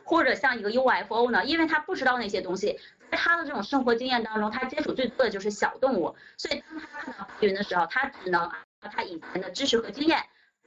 [0.04, 1.46] 或者像一个 UFO 呢？
[1.46, 2.80] 因为他不知道那些东西，
[3.12, 10.20] 在他的这种生活经验当中，他接触最多的就是小动物，所以当他看到白云的时候，他只能按照他以前的知识和经验，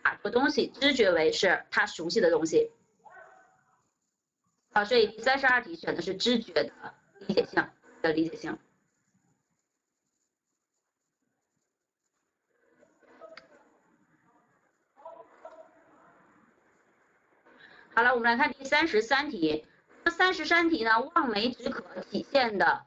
[0.02, 2.70] 把这个东西知觉为是他熟悉的东西。
[4.76, 6.70] 好，所以第三十二题选的是知觉的
[7.26, 7.66] 理解性
[8.02, 8.58] 的理解性。
[17.94, 19.64] 好了，我们来看第三十三题。
[20.04, 22.82] 这三十三题呢，望梅止渴体现的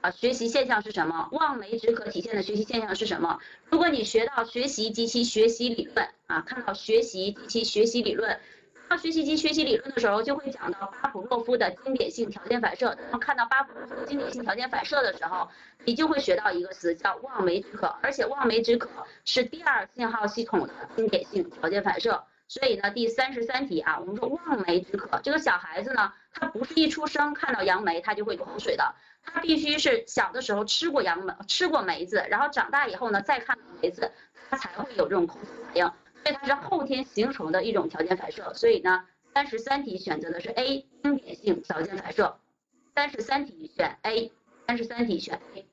[0.00, 1.28] 啊学习现象是什么？
[1.32, 3.38] 望梅止渴体现的学习现象是什么？
[3.66, 8.40] 如果你学到学习及其学习理论啊，看到学习及其学习理论。
[8.88, 12.96] 到学习及学习理论的时候，就会讲到巴甫洛夫的经典性条件反射。
[13.10, 15.48] 当看到巴甫洛夫的经典性条件反射的时候，
[15.84, 18.88] 你就会学到一个词叫望梅止渴，而且望梅止渴
[19.24, 22.24] 是第二信号系统的经典性条件反射。
[22.48, 34.10] 所以呢，第三十三题啊，我们说望梅止渴，这个小孩子呢，他不是一出生看到杨梅他就会口水的，他必须是小的时候吃过杨梅，吃过梅子，然后长大以后呢再看梅子，
[34.48, 35.92] 他才会有这种口水反应。
[36.24, 42.38] 所以它是后天形成的一种条件反射，所以呢，三十三题选择的是 A 经典性条件反射，
[42.94, 44.32] 三十三题选 A，
[44.66, 45.66] 三十三题选 A。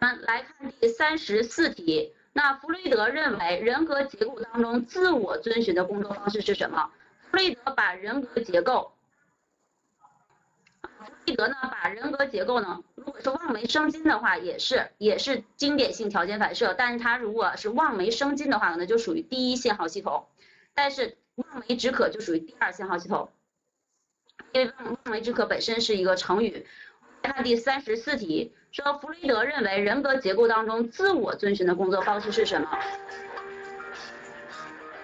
[0.00, 6.90] 我们来看第三十四题，那弗雷德认为人格结构当中自我遵循的工作方式是什么？
[7.30, 8.93] 弗雷德把人格结构。
[11.04, 20.26] 弗洛伊德呢，把人格结构呢，如果是望梅生金的话，也是也是经典性条件反射，但是它如果是望梅生金的话，那就属于第一信号系统，
[20.74, 23.28] 但是望梅止渴就属于第二信号系统，
[24.52, 26.66] 因为望梅止渴本身是一个成语。
[27.22, 32.68] 看第三十四题，说弗洛伊德认为人格结构当中自我遵循的工作方式是什么？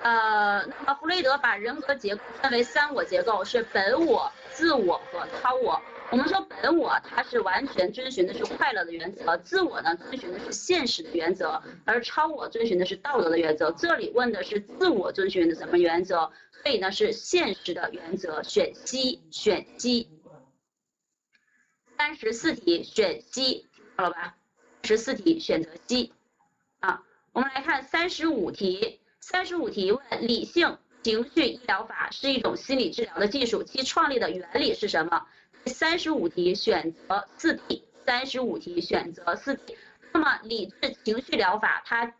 [0.02, 5.80] 呃，那么弗雷德把人格结构分为三我结构，是本我、自我和超我。
[6.10, 13.70] 我们说本我它是完全遵循的是快乐的原则，自我呢遵循的是现实的原则，而超我遵循的是道德的原则。
[13.72, 16.32] 这里问的是自我遵循的什么原则？
[16.62, 20.08] 所以呢是现实的原则，选 C，选 C。
[21.98, 24.34] 三十四题选 C，好了吧？
[24.82, 26.10] 十四题选择 C。
[26.80, 28.98] 啊，我们来看三十五题。
[29.20, 35.26] 三十五题问：理性情绪医疗法是一种心理治疗的技术，其创立的原理是什么？
[35.66, 37.84] 三十五题选择四 D。
[38.06, 39.76] 三十五题选择四 D。
[40.12, 42.12] 那么理智情绪疗法它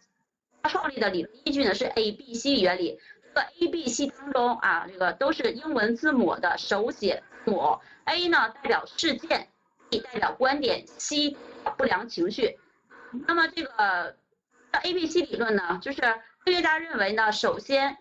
[0.63, 3.01] 它创立的理论依据呢是 A B C 原理。
[3.23, 7.79] 这个 A B C 当中啊，这个都是英文字母的手写字母。
[8.05, 9.49] A 呢代表事件
[9.89, 11.35] ，B 代表观点，C
[11.77, 12.59] 不良情绪。
[13.27, 14.17] 那么这个
[14.71, 16.01] A B C 理论呢，就是。
[16.45, 17.97] 科学家认为呢，首先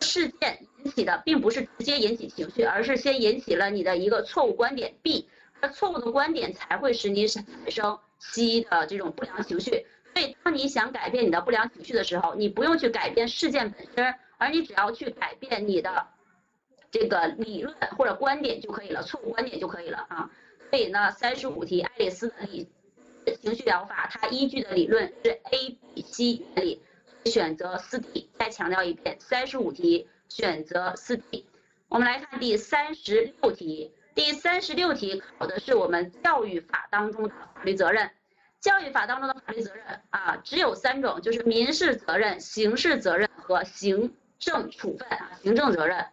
[0.00, 5.28] 事件引起的并不是直接引起情绪，而是先引起了你的一个错误观点 B，
[5.60, 9.86] 而错误的观点才会使你产生 C 的这种不良情绪。
[10.14, 16.06] 所以，当你想改变你的不良情绪的时候，你不用去改变事件本身，而你只要去改变你的
[16.90, 20.30] 这个理论或者观点就可以了，错误观点就可以了啊。
[20.70, 22.68] 所以呢，三十五题爱丽丝的理
[23.40, 26.82] 情绪疗法，它依据的理论是 A B C 原理。
[27.24, 31.46] 选择四 D，再强调一遍，三十五题选择四 D。
[31.88, 38.10] 我们来看第三十六题，第三十六题考的是我们教育法当中的法律责任。
[38.60, 46.06] 教育法当中的法律责任啊，只有三种，就是民事责任、刑事责任和行政处分啊，行政责任。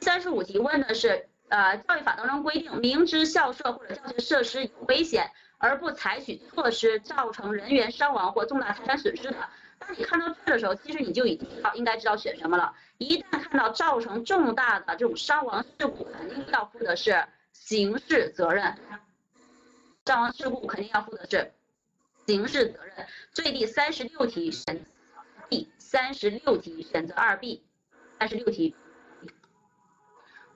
[0.00, 5.30] 三十五题问的是，呃，教育法当中规定，明知校舍或者教学设施有危险
[5.62, 9.36] 而不采取措施，造成人员伤亡或重大财产损失的。
[9.78, 12.74] 当你看到这的时候，其实你就已经知道应该知道选什么了。
[12.98, 18.76] 一旦看到造成重大的这种伤亡事故，肯定要负的是刑事责任。
[20.04, 21.52] 伤亡事故肯定要负的是
[22.26, 23.06] 刑事责任。
[23.32, 24.84] 所以第三十六题选
[25.48, 27.62] B，三十六题选择二 B，
[28.18, 28.74] 三十六题。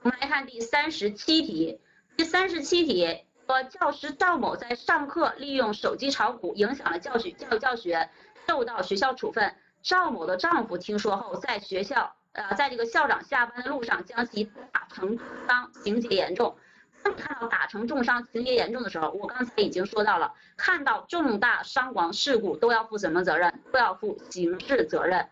[0.02, 1.80] 我们来看第三十七题，
[2.16, 8.10] 第三十七题说教师赵某在上课利用手机炒股，影响了教学教育教学。
[8.48, 16.56] 受到学校处分，赵某的丈夫听说后，在学校，呃，在这个校长下班的路上将其打成重伤，情节严重。
[17.02, 23.60] 当看到打成重伤、情节严重的时候，我刚才已经说到了，看到重大伤亡事故都要负什么责任？
[23.72, 25.28] 都要负刑事责任。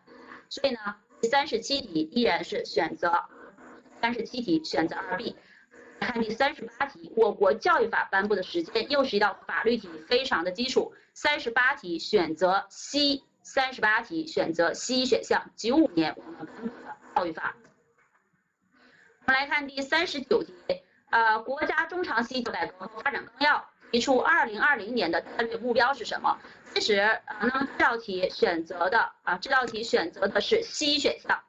[0.48, 0.78] 所以呢，
[1.20, 3.24] 第三十七题依然是选择
[4.00, 5.36] 三十七题选择二 B。
[6.00, 10.94] 看第三十八题，我国教育法颁布的时间又是一道法律题，非常的基础。
[11.12, 17.54] 三十八题选择 C，三十八题选择 C 选项，九五年我们颁布的教育法。
[19.26, 20.52] 我们来看第三十九题，
[21.10, 26.38] 呃，国家中长期改革和发展纲要提出二零二零年的战略目标是什么？
[26.74, 31.40] 其实啊，那么这道题选择的啊，这道题选择的是 C 选项。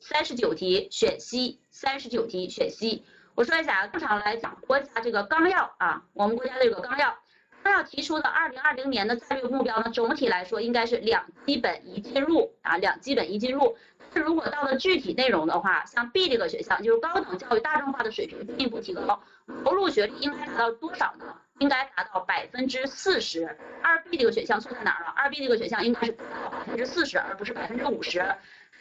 [0.00, 3.04] 三十九题选 C，三十九题选 C。
[3.34, 7.16] 我说一下啊，正常来讲，国家这个纲要啊，我们国家这个纲要，
[7.62, 13.76] 纲要提出的二零二零年的战略目标呢，总体来说应该是两基本一进入啊，两基本一进入。
[14.14, 19.22] 但如果到了具体内容的话，像 B 这个选项，就是高等教育大众化的水平进一步提高，
[19.64, 21.24] 投入学历应该达到多少呢？
[21.58, 23.56] 应该达到百分之四十。
[23.82, 25.12] 二 B 这个选项错在哪儿了？
[25.16, 26.26] 二 B 这个选项应该是百
[26.66, 28.22] 分之四十，而不是百分之五十。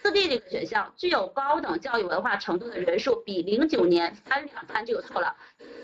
[0.02, 5.36] 四 D 这个选项，具有高等教育文化程度的人数比零九年翻两番，就有错了，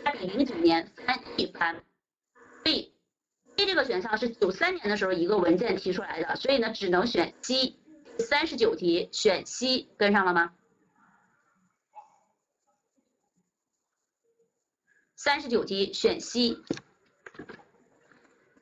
[0.04, 1.82] 它比零九年翻一番。
[2.64, 2.92] B
[3.54, 7.76] D 这个选项是九三年的时候一个文件提出来的，所以呢只能选 C。
[8.18, 10.52] 三十九题选 C，跟上了吗？
[15.14, 16.56] 三十九题选 C，现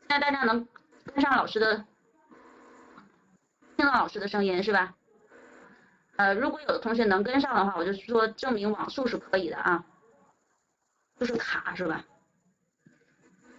[0.08, 0.68] 在大家能
[1.06, 1.86] 跟上老师的，
[3.78, 4.94] 听到老师的声音是吧？
[6.16, 9.84] 呃，如果有的同学能跟上的话，我就说证明网速是可以的啊，
[11.18, 12.04] 就是卡是吧？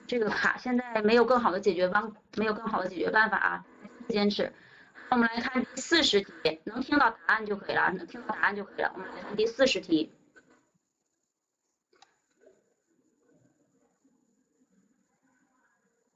[0.07, 3.65] 这个卡现在没有更好的解决方，没有更好的解决办法啊，
[4.09, 4.51] 坚持。
[5.09, 8.91] 我们来看第四十题，能听到答案就可以了，能听到答案就可以了。
[8.93, 10.11] 我们来看第四十题。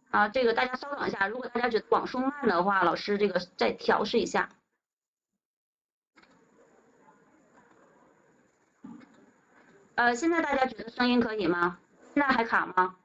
[0.10, 4.50] 啊，这个大家稍等一下，如果大家觉得网速慢的话，老师这个再调试一下。
[10.02, 11.78] 呃，现在大家觉得声音可以吗？
[12.16, 12.96] 现在还卡吗？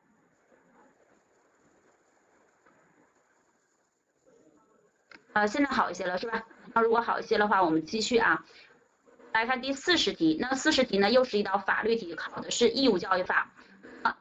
[5.34, 6.42] 呃，现在好一些了是吧？
[6.72, 8.46] 那如果好一些的话，我们继续啊，
[9.34, 10.38] 来看第四十题。
[10.40, 13.52] 那四十题呢，又是一道法律题，考的是义务教育法。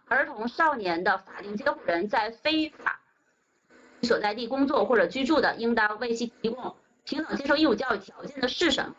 [0.09, 2.99] 儿童少年的法定监护人在非法
[4.01, 8.95] 所在地工作或者居住的，应当为其提供平等接受义务教育条件的是什么？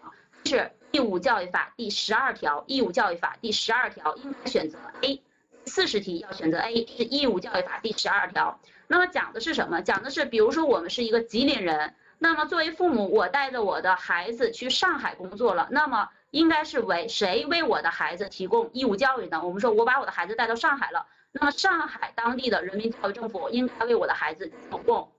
[0.47, 0.73] 是。
[0.97, 5.21] 义务教育法第十二条，义务教育法第十二条应该选择 A。
[5.67, 8.59] 四十题要选择 A，是义务教育法第十二条。
[8.87, 9.83] 那么讲的是什么？
[9.83, 19.45] 讲的是，比如说我们是一个吉林人，那么作为父母，我带着我的孩子去上海工作了，那么应该是为谁为我的孩子提供义务教育呢？
[19.45, 25.13] 我们说我把我的孩子带到上海了，那么上海当地的人民教育政府应该为我的孩子提供。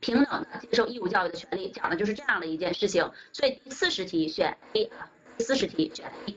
[0.00, 3.10] 平等的接受义务教育的权利，讲的就是这样的一件事情。
[3.32, 6.36] 所以第四十题选 A 啊，第四十题选 A。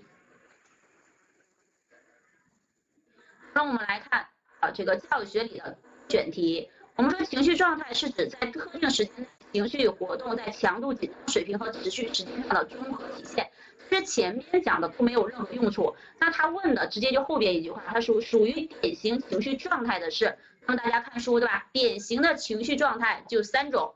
[3.54, 4.28] 那我们来看
[4.60, 6.70] 啊，这个教育学里的选题。
[6.96, 13.50] 我们说情绪状态是指在特定时间情绪活动在强度、紧张水平和持续时间上的综合体现。
[13.90, 15.96] 其实前面讲的都没有任何用处。
[16.20, 20.38] 那他问的直接就后边一句话，他属属于典型情绪状态的是。
[20.70, 21.68] 让大家看书，对吧？
[21.72, 23.96] 典型的情绪状态就三种，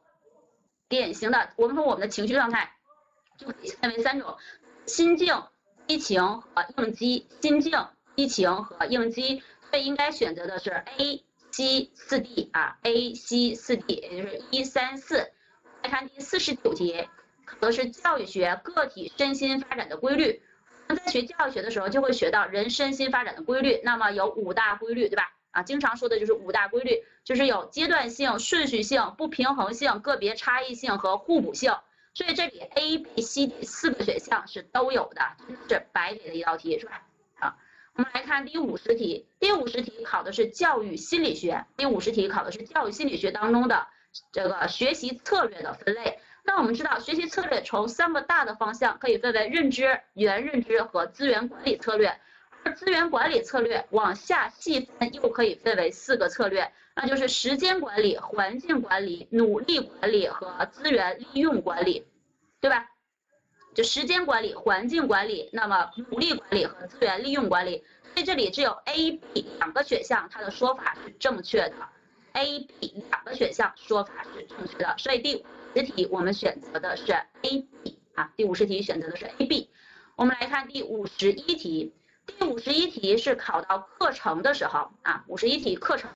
[0.89, 2.73] 典型的，我们说我们的情绪状态
[3.37, 4.35] 就可以分为三种：
[4.87, 5.43] 心境、
[5.87, 7.27] 激情和应激。
[7.41, 15.17] 心境、激情和应激，所以应该选择的是 A、C、四 D 啊，A、C、四 D，也就是一三四。
[15.83, 17.07] 来看第四十九题，
[17.45, 20.41] 考的是教育学个体身心发展的规律。
[20.87, 25.31] 我们在学教育学的时候，就会学到人身心发展的规律，那么有五大规律，对吧？
[25.53, 31.73] 啊，经常说的就是五大规律，就是有阶段性、顺序性、不平衡性、个别差异性和互补性。
[32.15, 35.21] 所以这里 A、B、C、D 四个选项是都有的，
[35.67, 37.01] 是白给的一道题，是吧？
[37.39, 37.57] 啊，
[37.95, 43.87] 我们来看第五十题，第五十题考的是教育心理学，第五十题考的是教育心理学当中的
[44.31, 46.19] 这个学习策略的分类。
[46.43, 52.19] 那我们知道，学习策略从三个大的方向可以分为认知、原认知和资源管理策略。
[52.71, 62.05] 资源管理策略往下细分，又可以分为四个策略，那就是时间管理、环境管理、努力管理和资源利用管理，
[62.59, 62.89] 对吧？
[63.73, 67.83] 就时间管理、环境管理，那么努力管理和资源利用管理。
[68.13, 71.75] 所以这里只有 A、B 两个选项，它的说法是正确的。
[72.33, 75.43] A、B 两个选项说法是正确的，所以第五
[75.75, 79.69] 十题我们选择的是 A、B 啊，第五十题选择的是 A、B。
[80.15, 81.93] 我们来看第五十一题。
[82.25, 86.09] 第五十一题是考到课程的时候啊，五十一题课程。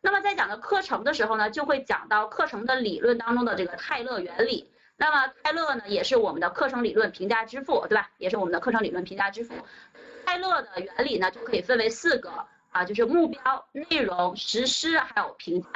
[0.00, 4.68] 那么在讲的课程的时候呢，就会讲到课程的理论当中的这个泰勒原理。
[4.96, 8.10] 那么泰勒呢，也是我们的课程理论评价之父，对吧？
[8.18, 9.54] 也是我们的课程理论评价之父。
[10.26, 12.30] 泰勒的原理呢，就可以分为四个
[12.70, 15.68] 啊，就是目标、内容、实施还有评价。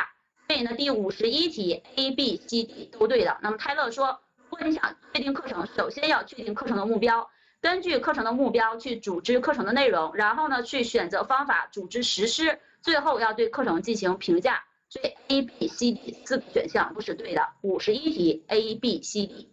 [0.49, 3.37] 所以呢，第五十一题 A、B、C、D 都对的。
[3.41, 4.21] 那么泰勒说，
[4.51, 7.29] 如果你想确定课程，首先要确定课程的目标，
[7.67, 14.63] 根据课程的目标去组织课程的内容，然后呢去选择方法组织实施，最后要对课程进行评价。
[14.89, 17.45] 所以 A、B、C、D 四个选项都是对的。
[17.63, 19.51] 五十一题 A、B、C、D。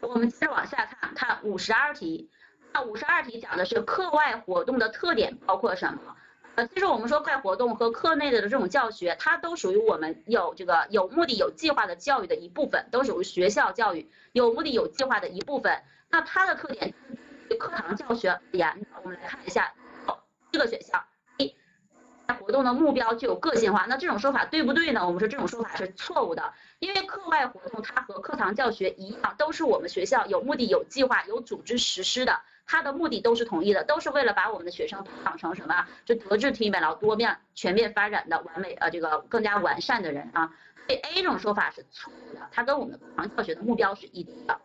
[0.00, 2.28] 我们接着往下看，看五十二题。
[2.72, 6.16] 那五十二题讲的是课外活动的特点包括什么？
[6.56, 15.82] 呃，其实我们说课外活动和课内的这种教学，它都属于我们有这个有目的、有计划的教育的一部分，都属于学校教育有目的、有计划的一部分。
[16.08, 16.94] 那它的特点，
[17.58, 19.72] 课堂教学而言，我们来看一下
[20.52, 21.02] 这个选项
[21.38, 21.54] 一。
[22.40, 25.06] 活动的目标具有个性化，那这种说法对不对呢？
[25.06, 35.86] 我们说这种说法是错误的，因为课外活动它和课堂教学一样，都是我们学校有目的、有计划、有组织实施的，它的目的都是统一的，都是为了把我们的学生培养成什么？
[36.04, 40.52] 就德智体美劳多面、全面发展的完美呃这个更加完善的人啊。
[40.86, 44.60] 所以 A 这种说法是错误的，它跟我们的课堂教学的目标是一致的。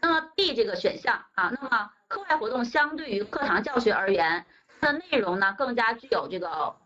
[0.00, 4.46] 那么 B 这个选项啊，那么课外活动相对于课堂教学而言。
[4.80, 6.76] 它的内容呢更加具有这个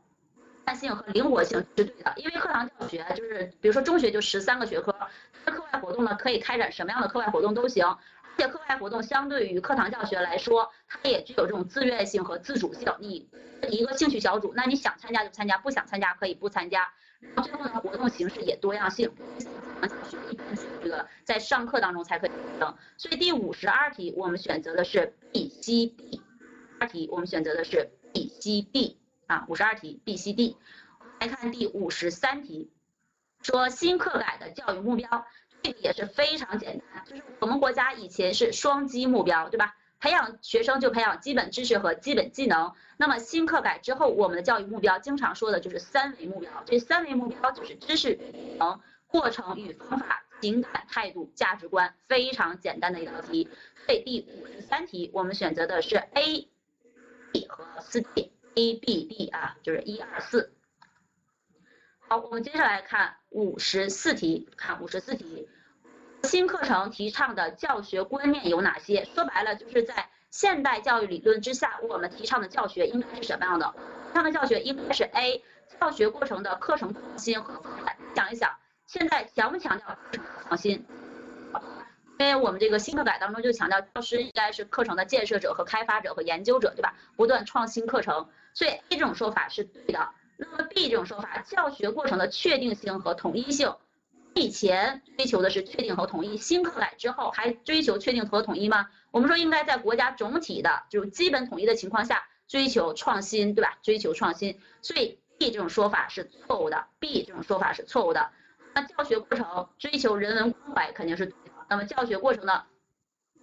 [0.70, 4.94] 弹性和灵活性是对的，因为课堂教学就是比如说中学就十三个学科，
[5.44, 7.98] 课外活动呢可以开展什么样的课外活动都行，而
[8.38, 12.86] 且课外活动相对于课堂教学来说，它也具有这种自愿性和自主性。
[13.00, 13.28] 你
[13.68, 16.88] 一个兴趣小组，那你想参加就参加，不想参加可以不参加。
[17.34, 19.10] 然后最后呢，活动形式也多样性，
[20.84, 22.76] 这个在上课当中才可以完成。
[22.96, 26.22] 所以第五十二题我们选择的是 B、C、D。
[26.78, 28.99] 二题我们选择的是 B、C、D
[29.30, 30.56] 啊，五十二题 B、C、D。
[31.20, 32.68] 来看第五十三题，
[33.42, 35.24] 说新课改的教育目标，
[35.62, 39.76] 这个也是非常简单，就是我们国家以前是双基目标，对吧？
[40.00, 42.74] 培养学生就培养基本知识和基本技能。
[42.96, 48.18] 那么新课改之后，我们的教育目标经常说的就是三维目标，这三维目标就是知识、
[48.58, 53.48] 能、过程与方法、情感、态度、价值观，非常简单的一道题。
[53.86, 56.48] 所以第五十三题我们选择的是 A。
[57.32, 60.52] B 和四 D A B D 啊，就是一二四。
[61.98, 65.48] 好，我们接下来看五十四题，看五十四题，
[66.24, 69.04] 新课程提倡的教学观念有哪些？
[69.14, 73.74] 说白了，就是在现代教育理论之下，我们提倡的教学应该是什么样的？
[74.08, 75.42] 提倡的教学应该是 A
[75.80, 77.96] 教学过程的课程创新和发展。
[78.16, 78.52] 想一想，
[78.86, 80.84] 现在强不强调课程创新？
[82.20, 86.94] 因为我们这个新课改当中就强调，教师应该是课程的建设者和开发者和研究者，对吧？
[87.16, 90.06] 不断创新课程，所以 A 这种说法是对的。
[90.36, 93.74] 那么 B 这种说法，教学过程的确定性和统一性，
[94.34, 98.90] 以前追求的是确定和统一，新课改之后还追求确定和统一吗？
[99.12, 103.78] 我们说应该在国家总体的就是基本统一的情况下追求创新，对吧？
[103.82, 106.84] 追求创新，所以 B 这种说法是错误的。
[106.98, 108.30] B 这种说法是错误的。
[108.74, 111.32] 那教学过程追求人文关怀肯定是。
[111.70, 112.64] 那么教学过程呢，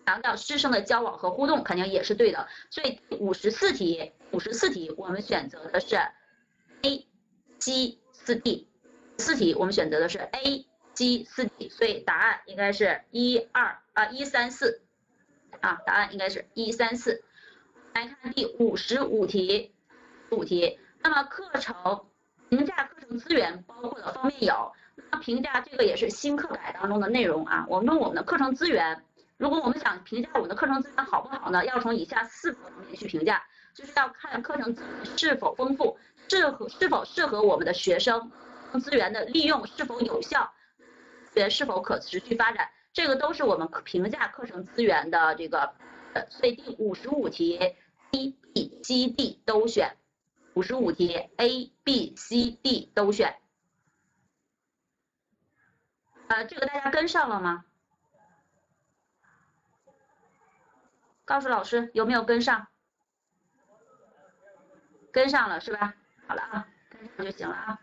[0.06, 2.50] 强调师生的交往和互动，肯定也是对的。
[2.70, 5.96] 所以五十四题，五十四题我们选择的是
[6.82, 7.08] A、
[7.58, 8.68] C、四 D。
[9.18, 14.82] 四题我们选择的是 A、C、四 D，所以答案应该是一二啊一三四
[15.62, 17.24] 啊，答案应该是一三四。
[17.94, 19.74] 来看第五十五题，
[20.32, 20.78] 五题。
[21.02, 22.06] 那么课程
[22.50, 24.74] 评价课程资源包括的方面有。
[25.12, 27.66] 那评价这个也是新课改当中的内容啊。
[27.70, 29.04] 我们我们的课程资源，
[29.38, 31.66] 如果我们想评价我们的课程资源好不好呢？
[31.66, 33.44] 要从以下四个方面去评价，
[33.74, 35.98] 就是要看课程资源是否丰富，
[36.28, 38.32] 适合是否适合我们的学生，
[38.82, 40.52] 资源的利用是否有效，
[41.32, 45.72] 资源是否可持续发展，这个都是我们评价课程资源的这个。
[46.14, 47.76] 呃所以第五十五题 A、
[48.54, 49.98] B、C、D 都选，
[50.56, 53.36] 五十五题 A、B、C、D 都选。
[56.28, 57.66] 呃，这个大家跟上了吗？
[61.24, 62.68] 告诉老师有没有跟上？
[65.12, 65.94] 跟上了是吧？
[66.28, 67.80] 好了啊，跟上就行了啊。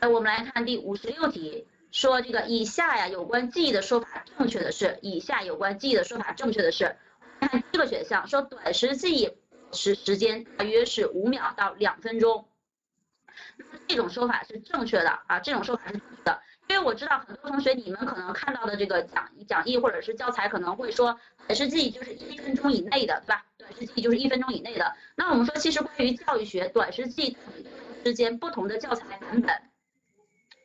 [0.00, 6.96] 那我们来看第五十六题，说这个以下呀有关记忆的说法正确的是，以下有关记忆的说法正确的是，
[7.40, 9.38] 看这个选项说短时记忆
[9.72, 12.46] 时时间大约是五秒到两分钟，
[13.88, 16.42] 这种说法是正确的啊，这种说法是正确的。
[16.76, 23.46] 因为我知道很多同学，你们可能看到的这个讲讲义或者是教材可能会说短时记忆就是一分钟以内的，对吧？
[23.56, 24.94] 短时记忆就是一分钟以内的。
[25.14, 27.36] 那我们说，其实关于教育学短时记忆
[28.04, 29.62] 之间不同的教材版本，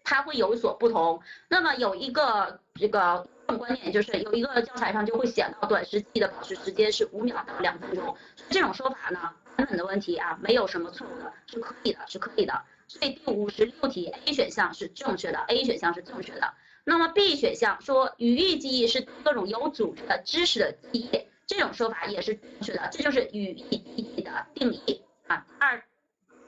[0.04, 1.22] 它会有所不同。
[1.48, 8.18] 那么有一个这个观点就是有一个教材上就会写到短时记忆的保持时间是五秒到两分钟，
[8.50, 12.62] 这种说法呢根本的问题啊，没有什么错误的，是可以的，是可以的。
[12.92, 16.54] 所以第五十六题 A 选项是正确的，A 选项是正确的。
[16.84, 21.10] 那么 B 选项说语义记忆是各种有组织的知识的记忆，
[21.48, 25.46] 这种说法也是正确的，这就是语义记忆的定义啊。
[25.58, 25.82] 二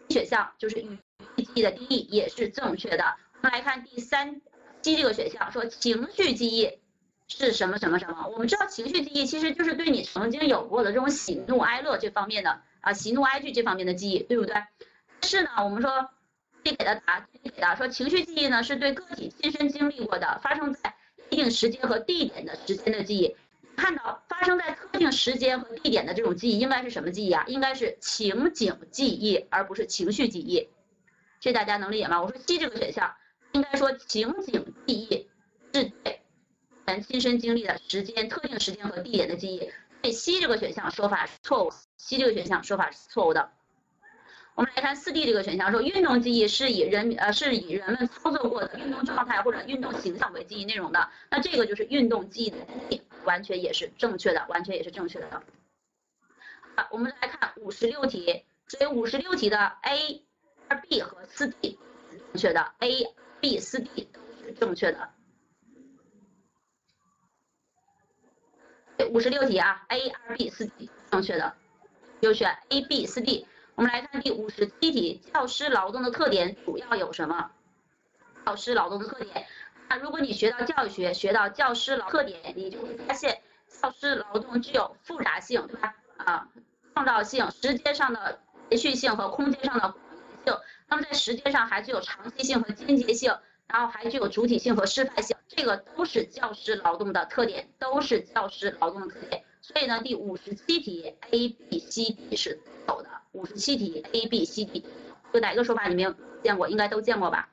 [0.10, 1.00] 选项就是语
[1.38, 3.16] 义记忆的定义也是正确的。
[3.36, 4.42] 我们来看第三
[4.82, 6.78] C 这个选项，说情绪记忆
[7.30, 8.28] 是什么什么什么？
[8.28, 14.56] 我们知道情绪记忆其实就是对你曾经有过的这种喜怒哀乐这方面的啊喜怒哀惧这方面的记忆，对不对？
[15.22, 16.10] 但是呢，我们说。
[16.64, 20.94] 给的答，给的说情绪记忆呢，是对个体亲身经历过的、发生在
[21.30, 23.36] 一定时间和地点的时间的记忆。
[23.76, 27.44] 看到发生在特定时间和地点的这种记忆，应该是什么记忆啊？
[27.48, 30.70] 应该是情景记忆，而不是情绪记忆。
[31.40, 32.22] 这大家能理解吗？
[32.22, 33.14] 我说 C 这个选项，
[33.54, 35.28] 应该说情景记忆
[35.74, 36.22] 是对
[36.86, 39.60] 咱亲身经历的时间、特定时间和地点的记忆。
[39.60, 39.72] 所
[40.04, 43.50] 以 C 这个选项说法是错误，C 这个选项说法是错误的。
[44.56, 55.44] 我们来看四 D 这个选项，说运动记忆是以人呃是以人们操作过的运动状态或者运动形象为记忆内容的，那这个就是运动记忆的定义，完全也是正确的，完全也是正确的。
[56.76, 60.24] 好，我们来看五十六题，所以五十六题的 A、
[60.68, 61.80] 二 B 和四 D
[62.34, 63.08] 正确的，A、
[63.40, 65.10] B、四 D 都是正确的。
[69.10, 71.56] 五十六题啊，A、二 B、四 D 正确的，
[72.22, 73.48] 就选 A、B、四 D。
[73.76, 77.50] 我们来看第五十七题，教师劳动的特点主要有什么？
[78.46, 79.48] 教师劳动的特点，
[79.90, 83.42] 那如果你学到教育学，学到教师劳特点，你就会发现，
[83.82, 85.96] 教师劳动具有复杂性，对吧？
[86.18, 86.48] 啊，
[86.94, 89.96] 创造性、时间上的连续性和空间上的广
[90.46, 90.56] 性，
[90.88, 93.36] 那么在时间上还具有长期性和间接性，
[93.68, 99.44] 然后还具有主体性和示范性，这个都是教师劳动的特点，都是教师劳动的特点。
[99.62, 103.10] 所以呢，第五十七题 A、B、C、D 是有的。
[103.34, 104.86] 五十七题 A、B、C、D，
[105.34, 106.68] 就哪个说法你没有见过？
[106.70, 107.50] 应该都见过吧？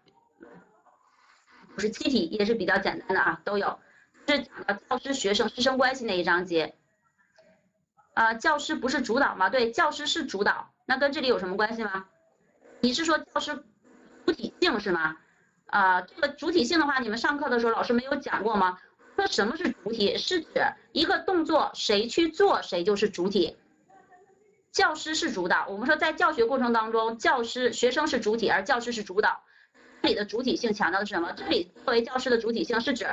[1.76, 3.78] 五十七题也是比较简单的啊，都有。
[4.26, 6.74] 是讲的教师、学生、师生关系那一章节。
[8.14, 9.48] 呃，教师不是主导吗？
[9.48, 10.70] 对，教师是主导。
[10.84, 12.06] 那跟这里有什么关系吗？
[12.80, 13.64] 你是说教师
[14.26, 15.16] 主体性是吗？
[15.66, 18.78] 啊，这个主体性的话，你们上课的时候老师没有讲过吗？
[19.16, 20.18] 说什么是主体？
[20.18, 20.48] 是指
[20.92, 23.56] 一个动作谁去做，谁就是主体。
[24.72, 29.42] 教师是主导，我们说在教学过程当中，教师、学生是主体，而教师是主导。
[30.02, 31.32] 这里的主体性强调的是什么？
[31.36, 33.04] 这里作为教师的主体性是指，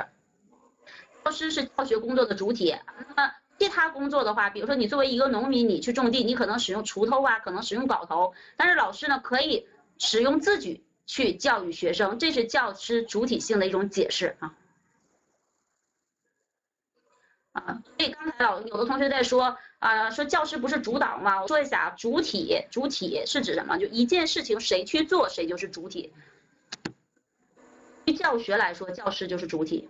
[1.24, 2.74] 教师是教学工作的主体。
[3.16, 9.66] 那么其他工作的话，比如说你作为一个农民，你去种地，你可能使用锄头啊，可能使用镐头，但是老师呢可以
[9.98, 14.54] 使用自己去教育学生，这是教师主体性的一种解释啊。
[17.66, 19.56] 啊，所以刚才老有的同学在说。
[19.78, 21.40] 啊，说教师不是主导吗？
[21.40, 23.78] 我说一下，主体，主体是指什么？
[23.78, 26.12] 就一件事情谁去做，谁就是主体。
[28.04, 29.88] 对教学来说，教师就是主体。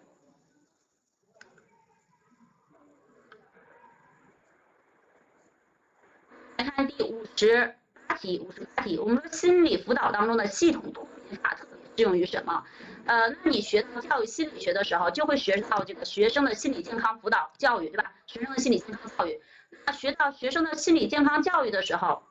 [6.59, 7.75] 来看第五十
[8.07, 12.63] 八题，五十八题，我们说心理辅导当中的系统脱敏法适用于什么？
[13.09, 18.13] 呃，那你学到教育心理学的时候，就会学到这个学生的心理健康辅导教育，对吧？
[18.27, 19.41] 学生的心理健康教育。
[19.87, 22.23] 那学到学生的心理健康教育的时候，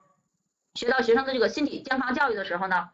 [0.75, 2.89] 学到学生的这个心理健康教育的时候呢，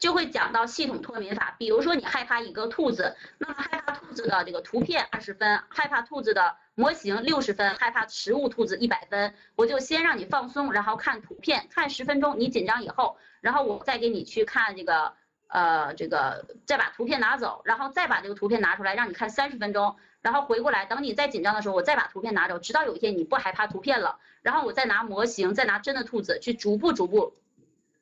[0.00, 1.54] 就会讲到系统脱敏法。
[1.58, 9.32] 比如说你害怕一个兔子，那么害怕兔子的这个图片二十分，害怕兔子的模型六十分，害怕食物兔子一百分。
[9.54, 15.14] 我就先让你放松，然后看图片，看十分钟，你紧张以后，然后我再给你去看这个
[15.52, 19.96] 呃这个再把图片拿走，然后再把这个图片拿出来让你看三十分钟。
[20.22, 27.34] 然后回过来，等你再紧张的时候，我再把图片拿走，直到有一天你不害怕图片了，然后我再拿模型，再拿真的兔子去逐步逐步，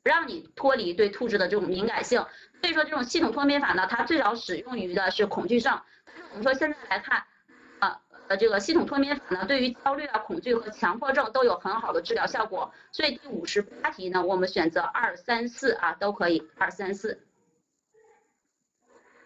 [0.03, 2.27] 让你脱离对兔子的这种敏感性。
[2.61, 5.81] 所以说这种系统脱敏法呢，它最早使用于的是恐惧症。
[6.33, 7.25] 我们说现在来看，
[7.79, 12.71] 啊呃这个系统脱敏法呢，对于焦虑啊、恐惧和强迫症都有很好的治疗效果。
[12.93, 17.19] 所以第五十八题呢，我们选择二三四啊都可以，二三四。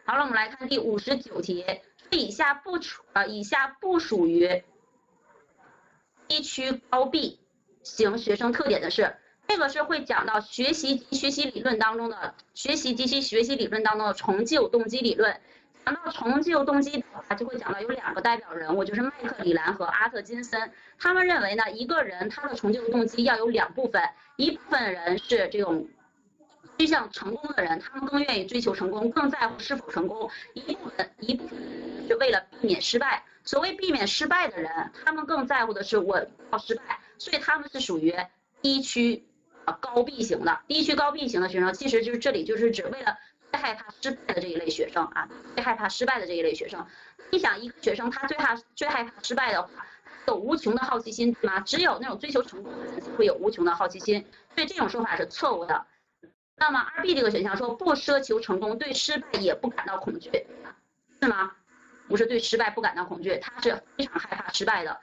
[0.06, 1.64] 好了，我们来看第五十九题。
[2.10, 4.62] 以下不属呃，以下不属于
[6.28, 7.40] 低区高 B
[7.82, 9.16] 型学生特点的是，
[9.48, 15.40] 这个是会讲到学习及学习理论当中的学习及其学习理论当中的重就动机理论。
[15.86, 20.70] 讲到重就动机的话，就会讲到有两个代表人物，就是麦克里兰和阿特金森。
[20.98, 24.02] 他们认为呢，一个人他的重就动机要有两部分，
[24.36, 25.88] 一部分人是这种
[26.78, 30.30] 趋向成功的人，他们更愿意追求成功，更在乎是否成功。
[30.54, 31.58] 一部分一部分
[32.08, 33.22] 是为了避免失败。
[33.46, 36.18] 所谓避免失败的人，他们更在乎的是我
[36.50, 38.14] 要失败，所以他们是属于
[38.62, 39.22] 低区
[39.66, 40.60] 啊高 B 型的。
[40.66, 43.18] 低区高 B 型的学生，其实就是这里就是指为了
[43.52, 46.86] 最害怕失败的这一类学生啊，最害怕失败的这一类学生。
[47.30, 49.68] 你想，一个学生他最怕最害怕失败的话，
[50.26, 51.60] 有无穷的好奇心，对吗？
[51.60, 55.84] 只有那种追求成功的人才会有无穷的好奇心，所以这种说法是错误的。
[56.66, 60.30] 那么二 B 这个选项说不奢求成功，对失败也不感到恐惧，
[61.20, 61.52] 是吗？
[62.08, 64.98] 不是对失败不感到恐惧，他是非常害怕失败的。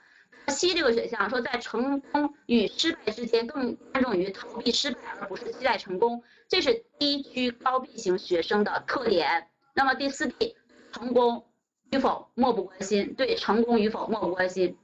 [0.48, 9.46] C 这个选项说在成功与失败之间更看重于逃避失败，而不是期待成功，这是低区高 B 型学生的特点。
[9.72, 10.56] 那么第四 D
[10.90, 11.46] 成功
[11.92, 14.76] 与否漠不关心，对成功与否漠不关心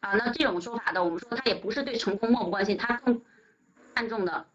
[0.00, 3.22] 啊，那这种说法呢，我们说他也不是对成功漠不关心，他更
[3.94, 4.46] 看重的。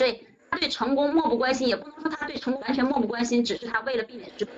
[0.00, 4.52] 对他对成功漠不关心，也不能说他对成功完全漠不关心，只是他为了避免失败。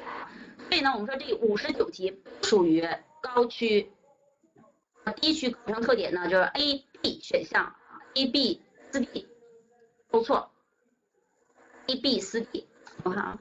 [0.69, 2.89] 所以呢，我们说这五十九题属于
[3.21, 3.91] 高区，
[5.03, 7.75] 啊低区考生特点呢就是 A、B 选项
[8.15, 8.63] ，A、B、
[8.93, 9.27] 四 D
[10.13, 10.49] 都错
[11.89, 12.69] ，A、B、四 D，
[13.03, 13.39] 我看啊，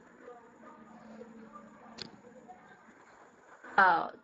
[3.76, 4.21] 呃。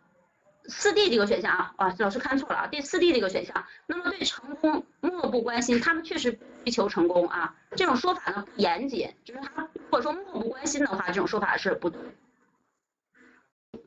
[0.69, 6.31] 四 D 这个选项啊，啊，老师看错了啊，对四 D 这个选项，那么对成功漠不关心，他们确实
[6.63, 11.99] 追求成功啊，这种说法呢严谨，就是他如果说漠不关心的话，这种说法是不对，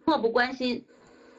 [0.04, 0.84] 漠不关心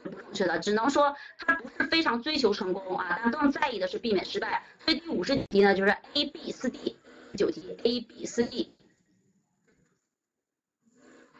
[0.02, 6.96] 是不正确的，只能说他不是非常追求成功啊，但更在意的是避免失败，所以第五十题呢就是 A、B、四 D，
[7.36, 8.72] 九题 A、B、四 D。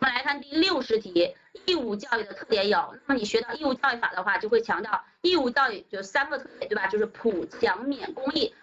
[0.04, 1.34] 我们来看第六十题，
[1.64, 2.94] 义务教育的特点有。
[3.06, 6.86] 那么你学到义务教育法的话，就会强调义务教育就三个特点，对吧？
[6.88, 8.54] 就是普、强、免、公益。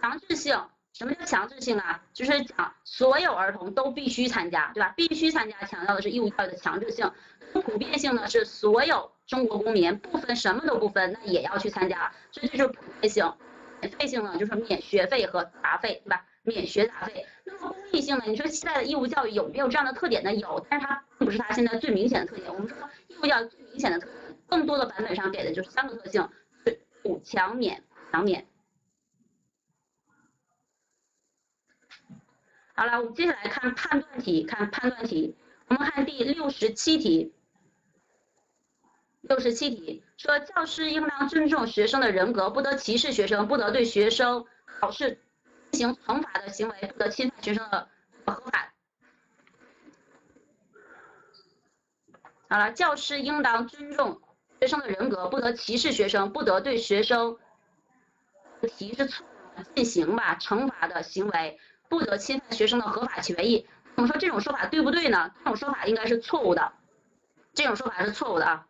[0.00, 0.58] 强制性，
[0.94, 2.02] 什么叫强制性啊？
[2.14, 4.94] 就是讲所有儿童都必须参加，对吧？
[4.96, 7.12] 必须参加，强调的是义务教育的强制性。
[7.52, 13.30] 普遍性呢是所有中国公民不分什么都不分，那也要去参加，所以这就是普遍性。
[13.82, 16.24] 免费性呢就是免学费和杂费，对吧？
[16.42, 17.26] 免学杂费。
[17.44, 18.24] 那么公益性呢？
[18.26, 20.34] 你说现在的义务教育有没有这样的特点呢？
[20.34, 22.52] 有，但是它并不是它现在最明显的特点。
[22.52, 22.76] 我们说
[23.08, 26.28] 义务教育最明显的特点，更多的版本上给的就是三个特性：
[27.02, 28.46] 普、强、免、强免。
[32.74, 35.36] 好了，我们接下来看判断题，看判断题。
[35.68, 37.32] 我们看第六十七题。
[39.20, 45.20] 六十七题说，教师应当尊重学生的人格，不得歧视学生，不得对学生考试。
[45.72, 47.88] 行惩罚的行为不得侵犯学生的
[48.26, 48.72] 合法。
[52.48, 54.20] 好了，教师应当尊重
[54.60, 57.38] 学生的人格，不得歧视学生，不得对学生
[58.76, 59.24] 提是错
[59.74, 61.58] 进行吧惩罚的行为，
[61.88, 63.66] 不得侵犯学生的合法权益。
[63.94, 65.32] 我们说这种说法对不对呢？
[65.38, 66.72] 这种说法应该是错误的，
[67.54, 68.66] 这种说法是错误的啊。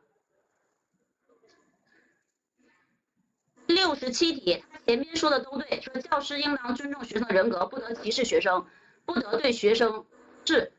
[3.73, 8.67] 六十七题，他前面说的都对，说教师应当尊重学生的人格，不得歧视学生，
[9.05, 10.05] 不得对学生
[10.45, 10.73] 是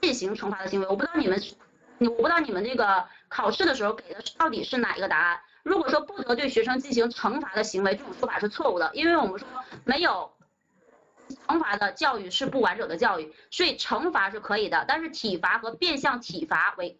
[0.00, 0.86] 进行惩罚的行为。
[0.86, 1.40] 我不知道你们，
[1.98, 5.40] 你我不知道你们这个考试的时候给的到底是哪一个答案。
[5.62, 9.46] 如果说不得对学生进行惩罚的行为，这种说法是错误的，因为我们说
[9.84, 10.32] 没有
[11.46, 16.98] 惩罚的教育是不完整的教育，所以惩罚是可以的，但是体罚和变相体罚为。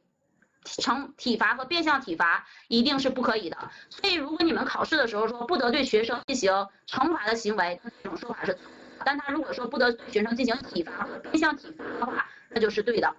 [0.65, 6.53] 惩体罚和变相体罚一定是不可以的，所以如果你们考试的时候说不得对学生进行
[6.87, 8.61] 惩罚的行为，这种说法是错，
[9.05, 13.15] 但他如果说不得对学生进行体罚和变相体罚的话，那就是对的，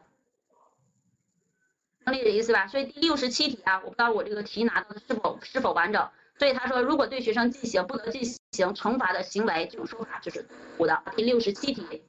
[2.05, 2.67] 能理解意思吧？
[2.67, 11.03] 所以第六十七题啊，我不知道我这个题拿到的是否是否完整，所以他说如果对学生进行不得进行惩罚的行为，这种说法就是错的。
[11.15, 12.03] 第六十七题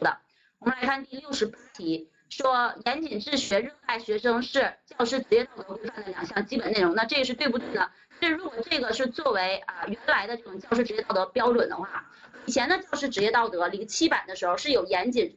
[0.00, 0.18] 的，
[0.58, 2.09] 我们来看第六十八题。
[2.30, 7.90] 说严谨治学、热爱学生是教师职业道德规范的两项基本内容，那这个是对不对呢？
[8.20, 12.08] 这如果这个是作为啊原来的这种教师职业道德标准的话，
[12.46, 15.36] 以前的教师职业道德零七版的时候是有严谨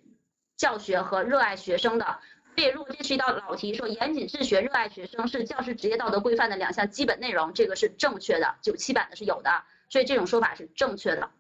[0.55, 2.19] 教学和热爱学生的，
[2.55, 11.31] 所以如果这是一道老题，说严谨治学、热爱学生是教师职业道德规范的两项基本内容，这个是正确的，九七版的是有的，所以这种说法是正确的。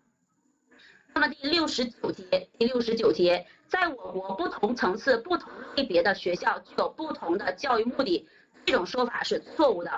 [1.13, 2.25] 那么第六十九题，
[2.57, 3.39] 第六十九题，
[3.73, 8.29] 在我国不同层次、不同类别的学校具有不同的教育目的，
[8.63, 9.89] 这种说法是错误的。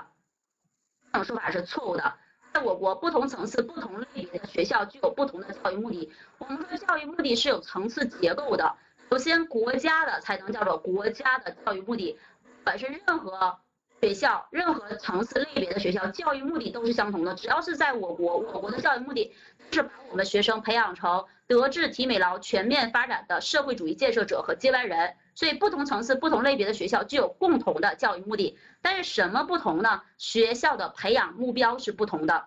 [1.12, 2.14] 这种说法是错误的。
[2.54, 6.10] 在我国不同层次、不同类别的学校具有不同的教育目的。
[6.38, 8.74] 我们说教育目的是有层次结构的。
[9.12, 12.18] 首先，国家的才能叫做国家的教育目的，
[12.64, 13.60] 本身任何
[14.06, 17.34] 学校，任何层次类别的学校，教育目的都是相同的。
[17.34, 19.34] 只要是在我国，我国的教育目的
[19.72, 25.16] 是把我们学生培养成德智体美劳全面发展的社会主义建设者和接班人。
[25.34, 30.04] 所以，不同层次、不同类别的学校具有共同的教育目的，但是什么不同呢？
[30.20, 32.46] 学校的培养目标是不同的，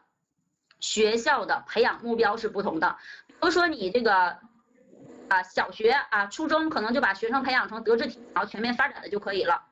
[0.78, 2.96] 学校的培养目标是不同的。
[3.26, 4.38] 比如说，你这个。
[5.28, 9.62] 啊，小学啊，初中可能就把学生培养成德智体劳全面发展的就可以了。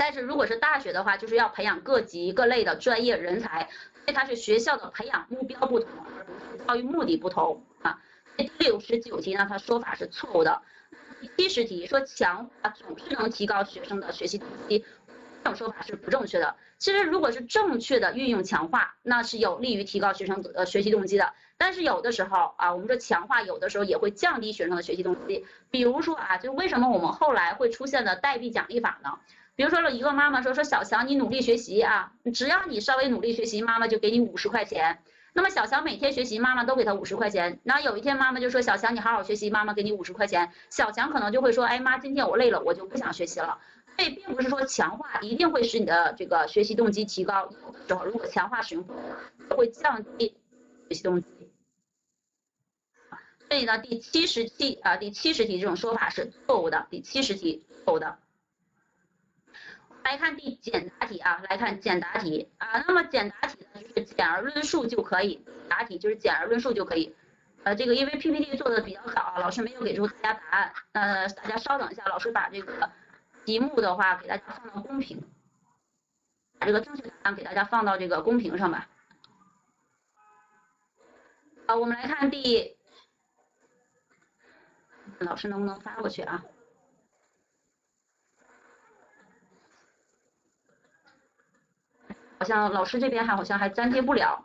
[0.00, 5.90] 但是如果是大学的话，就是要培养各级各类的专业人才，所以它是学校的培养目标不同，
[6.66, 8.00] 教育目的不同啊。
[8.38, 10.62] 第六十九题呢，它说法是错误的。
[11.20, 14.82] 第七十题说强化总是能提高学生的学习动机。
[15.44, 16.56] 这种说法是不正确的。
[16.78, 21.34] 其实，如果是正确的运用强化，那是有利于提高学生呃学习动机的。
[21.58, 25.44] 但是有的时候啊，我们说强化有的时候也会降低学生的学习动机。
[25.70, 29.18] 比如说啊，就为什么我们后来会出现的代币奖励法呢？
[29.60, 35.02] 比如说了一个妈妈说说小强你努力学习啊，只要你稍微努力学习，妈妈就给你五十块钱。
[35.34, 37.60] 那么小强每天学习，妈妈都给他五十块钱。
[37.62, 40.50] 然后有一天妈妈就说小强你好好学习，妈妈给你五十块钱。
[40.70, 43.58] 小强可能就会说，哎妈，今天我累了，我就不想学习了。
[43.98, 48.82] 所以并不是说强化一定会使你的这个学习动机提高，有的时候如果强化使用
[49.50, 50.34] 会降低
[50.88, 51.28] 学习动机。
[53.46, 56.86] 所以呢，第七十题啊，第七十题这种说法是错误的。
[56.88, 58.16] 第七十题错误的。
[60.04, 62.84] 来看第简答题啊，来看简答题啊。
[62.86, 65.44] 那么简答题呢，就是简而论述就可以。
[65.68, 67.14] 答题就是简而论述就可以。
[67.62, 70.72] 呃，这个因为 PPT 做的比较早，老师没有给出大家答案。
[70.92, 72.90] 呃，大家稍等一下，老师把这个。
[73.46, 75.18] 题目的话，给大家放到公屏，
[76.58, 78.86] 把这个正确答案给大家放到这个公屏上吧。
[81.66, 82.76] 好，我们来看第，
[85.20, 86.44] 老师能不能发过去啊？
[92.40, 94.42] 好像老师这边还好像还粘贴不了，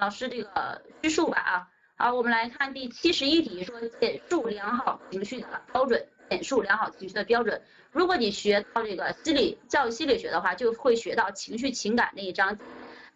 [0.00, 1.68] 老师这个叙述吧啊。
[1.96, 6.04] 好，我们来看第七十一题，说简述良好情绪的标准。
[6.28, 7.62] 简述良好情绪的标准。
[7.92, 12.58] 如果你学到这个心理教育心理学的话，就会学到情绪情感那一章。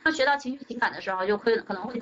[0.04, 2.00] 那学到情绪情感的时候，就会可能会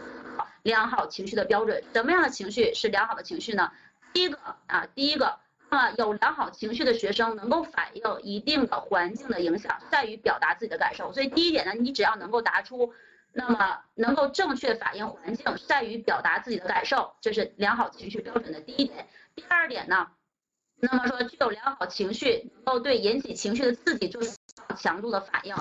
[0.64, 1.82] 良好情绪的标准。
[1.94, 3.72] 什么样的情绪是良好的情绪呢？
[4.12, 5.38] 第一个啊，第一个，
[5.68, 11.12] 那么有良好情绪的学生能够反映一定的环境的影响，善于表达自己的感受。
[11.12, 12.94] 所以第一点呢，你只要能够答出，
[13.32, 19.08] 那么能够正确反映环境，善于表达自己的感受，这是良好情绪标准的第一点。
[19.34, 20.08] 第二点呢？
[20.78, 24.30] 那么说，具有良好情绪，能够对引起情绪的刺激做出
[24.76, 25.56] 强度的反应。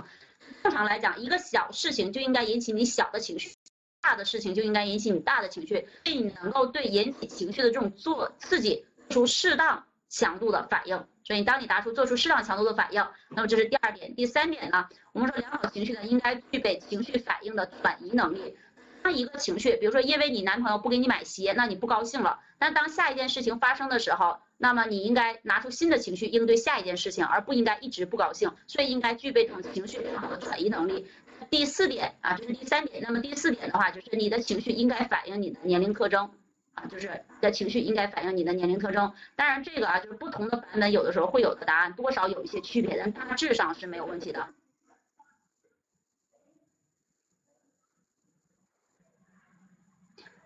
[0.62, 3.56] 正常来讲，一个小事情就应该引起你小的情绪，
[4.01, 9.86] 大的事情就应该引起你大的情绪，所以你能够对引起情绪的这种做刺激出适当
[10.16, 11.05] 强度的反应。
[11.26, 14.16] 所以，当你答出做出适当强度的反应，那么这是第二点。
[14.16, 18.55] 第三点呢，我们说良好情绪呢，应该具备情绪反应的转移能力。
[19.03, 22.39] 当一个情绪，比如说因为你男朋友不给你买鞋，那你不高兴了。
[22.57, 28.51] 但当下一件事情发生的时候，那么你应该拿出新的情绪应对下一件事情，而不应该一直不高兴。
[28.68, 31.05] 所以应该具备这种情绪良好的转移能力。
[31.49, 33.03] 第四点啊，这是第三点。
[33.03, 36.32] 那么第四点的话，就是你的情绪应该反映你的年龄特征
[36.76, 39.13] 啊，就是你的情绪应该反映你的年龄特征。
[39.36, 44.47] 当然这个啊，就是不同的版本有的时候会有的答案多少有一些区别，但大致上是没有问题的。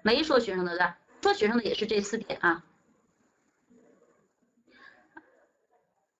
[0.01, 2.63] 没说学生的对吧，说学生的也是这四点啊。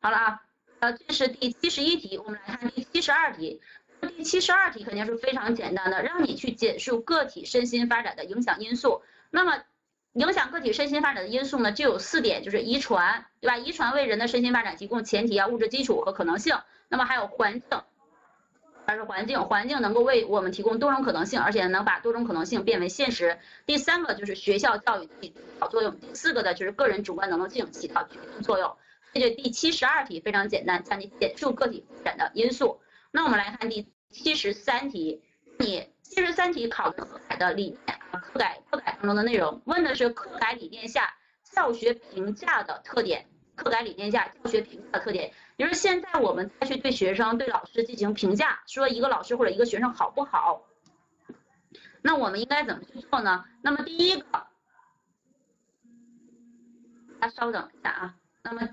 [0.02, 0.44] 好了啊，
[0.80, 3.62] 呃，这是第七十一题，我们来看第七十二题。
[4.18, 9.04] 第七十二题肯定是非常简单的，让你去简述个体身心发展的影响因素。
[9.30, 9.64] 那么，
[10.14, 13.58] 影响个体身心发展的因素呢，就有四点，就是遗传，对吧？
[13.58, 16.58] 遗传为人的身心发展提供前提啊，物质基础和可能性。
[16.88, 17.82] 那么还有环境。
[18.88, 23.38] 还是环境，环境能够为我们提供多种可能性，而且能把多种可能性变为现实。
[23.68, 28.76] 第三个就是学校教育起到作用，第四个的就是个人主观能动性起到决定作用。
[29.14, 32.82] 这就第七十二题非常简单，叫你简述个体发展的因素。
[33.12, 35.22] 那我们来看第七十三题，
[35.60, 37.08] 你七十三题考的
[37.38, 43.28] 的理念，课改课改当中的内容，问的是课改理念下教学评价的特点。
[43.56, 50.64] 课改理念下教学评价的特点，也就是现在我们再去对学生、对老师进行评价，说一个老师或者一个学生好不好，
[52.02, 53.44] 那我们应该怎么去做呢？
[53.62, 54.26] 那么第一个，
[57.20, 58.70] 大家稍等一下啊，那么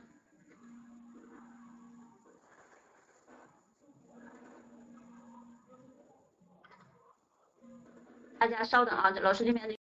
[8.48, 9.74] 大家稍等啊老师这边的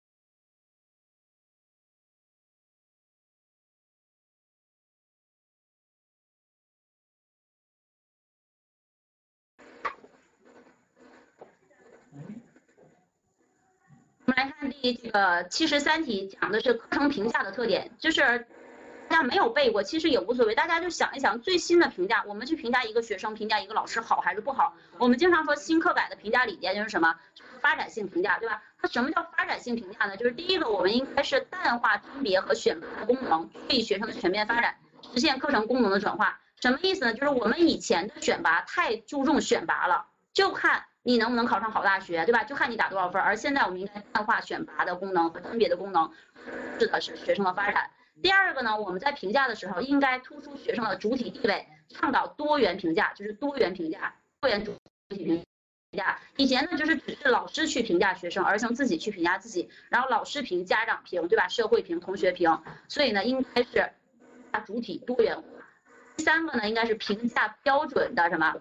[14.26, 18.22] 我们来看第呃个七十三题讲的是课程评价的特点就是
[19.10, 24.74] 大家没有背过其实也无所谓大家就想一想最新的评价我们去评价一个学生评价一个老师好还是不好？
[25.00, 27.20] 我们经常说新课改的评价理念就是什么？
[27.64, 28.62] 发展性评价，对吧？
[28.78, 30.18] 它什么叫发展性评价呢？
[30.18, 34.76] 就是第一个，我们应该是淡化甄别和选拔的功能，助力学生的全面发展，
[35.14, 36.38] 实现课程功能的转化。
[36.60, 37.14] 什么意思呢？
[37.14, 42.44] 就是我们以前的选拔太注重选拔了，就看你能不能考上好大学，对吧？
[42.44, 43.22] 就看你打多少分。
[43.22, 46.12] 而现在我们应该淡化选拔的功能和甄别的功能，
[46.80, 47.90] 是的是学生的发展。
[48.22, 54.74] 第二个呢，我们在评价的时候应该突出学生的主体地位，倡导多元评价，就是多元评价，多元主
[55.10, 55.44] 体评价。
[55.94, 56.18] 评价。
[56.38, 61.48] 以前呢，就是只是老师去评价学生，儿童自己去评价自己，然后老师评，家长评，对吧？
[61.48, 63.92] 社会评，同学评，所以呢，应该是
[64.66, 65.44] 主体多元化。
[66.18, 68.56] 第三个呢，应该是评价标准的什么？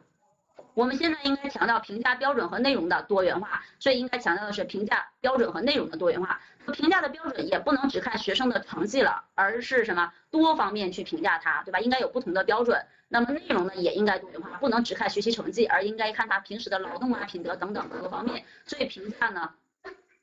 [0.75, 6.41] 我们现在应该强调评价标准和内容的多元化，所以应该强调的是评价标准和内容的多元化。
[6.73, 11.81] 评价的标准也不能只看学生的成绩了，而是什么多方面去评价他，对吧？
[11.81, 12.81] 应该有不同的标准。
[13.13, 18.43] 那么内容呢也应该多元化，不能只看学习成绩，而应该看他平时的劳动啊、品德等等各个方面。
[18.65, 19.53] 所以评价呢，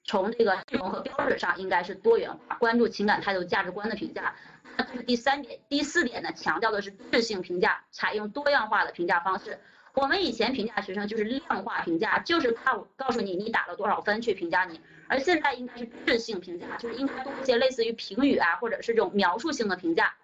[0.04, 4.34] 从这个内容和标准上应该是多元化，关注情感态度、价值观的评价。
[4.76, 9.60] 那这是第三点，第四点呢，强调的是质性评价，采用多样化的评价方式。
[9.94, 20.16] 我们以前评价学生就是量化评价，就是告告诉你你打了多少分去评价你，而现在应该是质性评价，就是应该多一些类似于评语啊，或者是这种描述性的评价。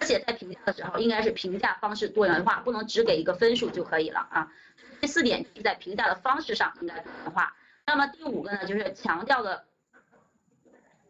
[0.00, 4.52] 而且在评价的时候，应该是评价方式多元化，不能只给一个分数就可以了啊。
[5.00, 7.54] 第四点是在评价的方式上应该多元化。
[7.86, 9.64] 那么第五个呢，就是强调的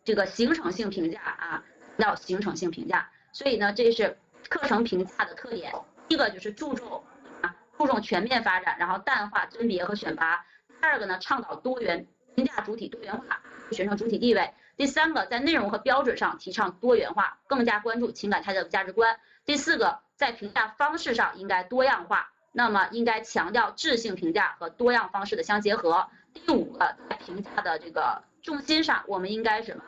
[0.05, 1.65] 这个形成性评价啊，
[1.97, 3.11] 要形成性评价。
[3.33, 4.17] 所以呢，这是
[4.49, 5.73] 课程评价的特点。
[6.09, 7.05] 第一个就是注重
[7.43, 10.45] 啊，注重全面发展，然后淡化甄别和选拔。
[10.81, 14.51] 第二个呢，倡导多元评价主体多元化，学生主体地位。
[14.79, 19.19] 第三个，在内容和标准上提倡多元化，更加关注情感态度、价值观。
[19.45, 26.09] 第四个，在评价方式上应该多样化，那么应该强调质性评价和多样方式的相结合。
[26.33, 29.83] 第五个，在评价的这个重心上，我们应该什么？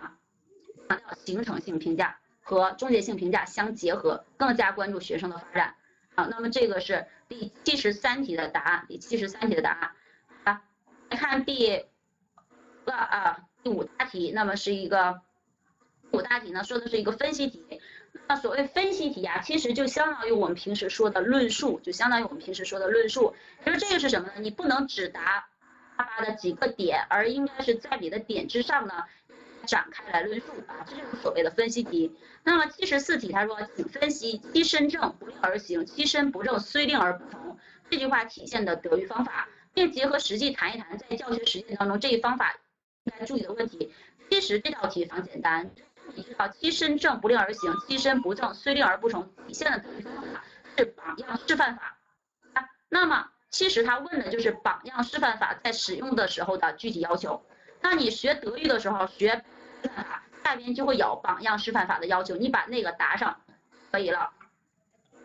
[0.88, 5.76] 强调形成性评价和终结性评价相结合，更加关注学生的发展。
[6.16, 8.86] 好，那么这个是第七十三题的答案。
[8.88, 9.92] 第七十三题的答案，
[10.42, 10.62] 啊，
[11.10, 11.86] 来看第
[12.84, 13.46] 个啊。
[13.62, 15.20] 第五大题，那么是一个
[16.12, 17.80] 五大题呢，说的是一个分析题。
[18.26, 23.34] 那所谓分析题啊，其实就相当于我们平时说的论述，就相当于我们平时说的论述。
[23.64, 24.34] 就是这个是什么呢？
[24.38, 25.48] 你不能只答
[25.96, 29.04] 他的几个点，而应该是在你的点之上呢
[29.66, 32.16] 展开来论述啊，这就是所谓的分析题。
[32.42, 37.58] 那么七十四题他说，请分析“其身正不令而行，其身不正虽令而不从”
[37.90, 42.56] 这句话体现的德育方法，并结合实际谈一谈在教学实践当中这一方法。
[43.04, 43.92] 应该注意的问题，
[44.30, 45.70] 其实这道题非常简单。
[46.14, 50.44] 你知道“其身正不令而行，其身不正虽令而不从”体现的德育方法
[50.76, 51.96] 是榜样示范法。
[52.88, 57.40] 那么其实他问的就是榜样示范法在使用的时候的具体要求。
[57.80, 59.44] 那你学德育的时候学，
[60.42, 63.40] 下边就会有榜样示范法的要求，你把那个答上
[63.92, 64.30] 可以了。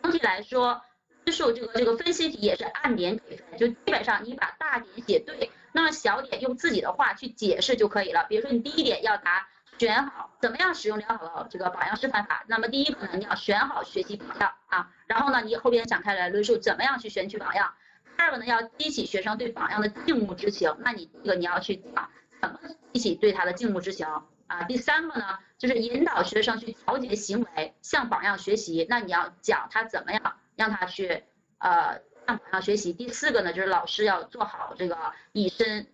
[0.02, 0.80] 总体来说，
[1.24, 5.50] 分数这个这个分析题也是按点给分，就基本上你把大点写对。
[5.76, 8.24] 那小点用自己的话去解释就可以了。
[8.30, 9.46] 比如说，你第一点要答
[9.76, 12.42] 选好怎么样使用良好的这个榜样示范法。
[12.46, 14.90] 那么第一个呢，你要选好学习榜样啊。
[15.06, 17.74] 然后呢，你后边展开来论述怎么样去选取榜样。
[18.16, 20.74] 第二个呢，要激起学生对榜样的敬慕之情。
[20.78, 22.08] 那你这个你要去讲
[22.40, 22.58] 怎么
[22.94, 24.06] 激起对他的敬慕之情
[24.46, 24.62] 啊。
[24.62, 28.86] 第三个呢，就是引导学生去调节行为，向榜样学习。
[28.88, 31.24] 那你要讲他怎么样让他去
[31.58, 32.00] 呃。
[32.26, 32.92] 向榜样学习。
[32.92, 34.96] 第四个呢，就是老师要做好这个
[35.32, 35.86] 以身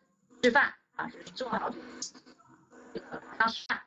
[0.43, 1.71] 示范啊，就是做好
[2.93, 3.83] 这个榜样示范。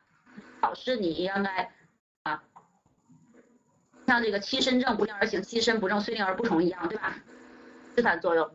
[0.61, 1.71] 老师你应该
[2.23, 2.43] 啊，
[4.07, 7.15] 像这个其身正不令而行，其身不正虽令而不从一样，对吧？
[7.95, 8.49] 示范作用。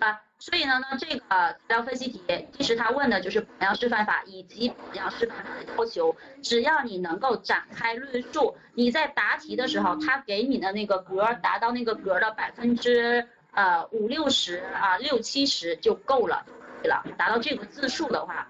[0.00, 2.20] 啊，所以呢，呢这个材料分析题，
[2.52, 6.14] 其实他问的就是榜样示范法以及榜样示范法的要求。
[6.42, 16.44] 只要你能够展开论述，你在答题的时候，他给你的那个格达到那个格的百分之呃五六十啊六七十就够了，
[16.82, 18.46] 对了，达到这个字数的话，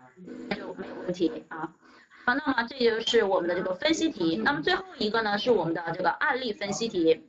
[0.49, 1.73] 那就没有问题啊。
[2.25, 4.35] 好，那么这就是我们的这个分析题。
[4.45, 7.25] 那么最后一个呢，是我们的这个案例分析题。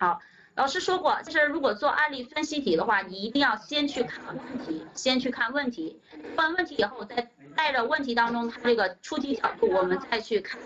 [0.00, 0.18] 好。
[0.54, 10.60] 老师说过，就是如果做案例分析题的话，你一定要先去看问题，先去看问题，问完问题以后，再带着问题当中它这个出题角度，我们再去看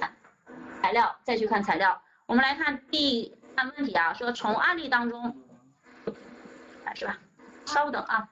[0.82, 2.02] 材料，再去看材料。
[2.26, 5.36] 我们来看第看问题啊，说从案例当中，
[6.94, 7.18] 是吧？
[7.66, 8.28] 稍等啊。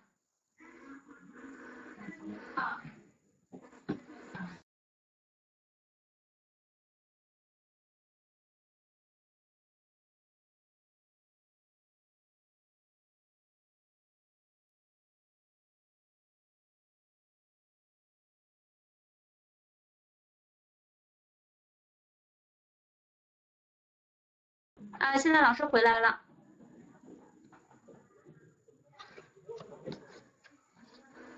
[24.99, 26.21] 啊，现在老师回来了。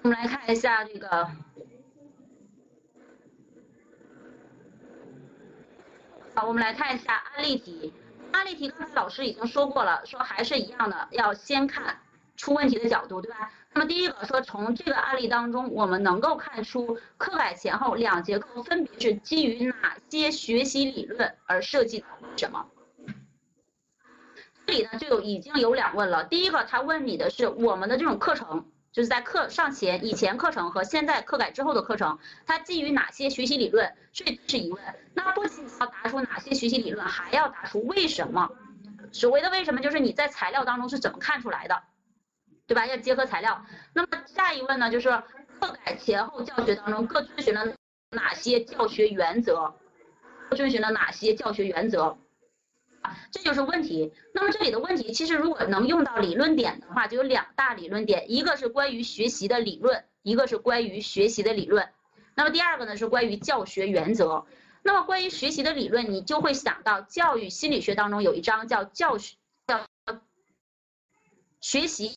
[0.03, 1.29] 我们来看一下这个。
[6.35, 7.93] 好，我们来看一下案例题。
[8.33, 11.99] 案例题刚才老师已经说过了，说还是一样的，要先看
[12.37, 13.51] 出问题的角度，对吧？
[13.73, 22.07] 那么第一个说，从这个案例当中，我们能够看出课改前后两节课分别是基于哪些学习理论而设计的？
[22.37, 22.67] 什么？
[24.67, 26.25] 这里呢就有已经有两问了。
[26.25, 28.67] 第一个，他问你的是我们的这种课程。
[28.93, 33.93] 就是在课上前以前课程和现在课改之后的课程，它基于哪些学习理论？
[34.11, 34.83] 这是疑问。
[35.13, 38.51] 那不仅要答出哪些学习理论，还要答出为什么。
[39.13, 41.83] 所谓的为什么，就是你在材料当中是怎么看出来的，
[42.67, 42.87] 对吧？
[42.87, 43.63] 要结合材料。
[43.93, 45.11] 那么下一问呢，就是
[45.61, 47.67] 课改前后教学当中各遵循了
[48.13, 49.75] 哪些教学原则？
[50.53, 52.17] 遵循了哪些教学原则？
[53.31, 54.13] 这就是问题。
[54.33, 61.89] 那么这里的问题，其实如果能用到理论点的话，就有两大理论点，一个是关于学习的理论，一个是关于学习的理论。
[62.35, 64.47] 那么第二个呢是关于教学原则。
[64.83, 69.37] 那么关于学习的理论，你就会想到教育心理学当中有一章叫教学
[69.67, 69.85] 叫
[71.61, 72.15] 学习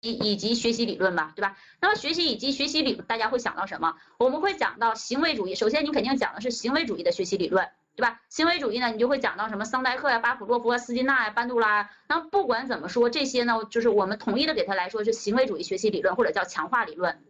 [0.00, 1.58] 以以及学习理论吧，对吧？
[1.80, 3.96] 那么学习以及学习理论，大家会想到什么？
[4.18, 5.56] 我们会讲到行为主义。
[5.56, 7.68] 首先你肯定讲的是行为主义的学习理论。
[7.98, 8.20] 对吧？
[8.28, 11.90] 行为主义呢，你就会讲到什么桑代克呀、巴甫洛夫啊、斯金纳呀、班杜拉。
[12.08, 17.24] 那不管怎么说，这些呢，就是我们统一的给他来说是行为主义学习理论，或者叫强化理论。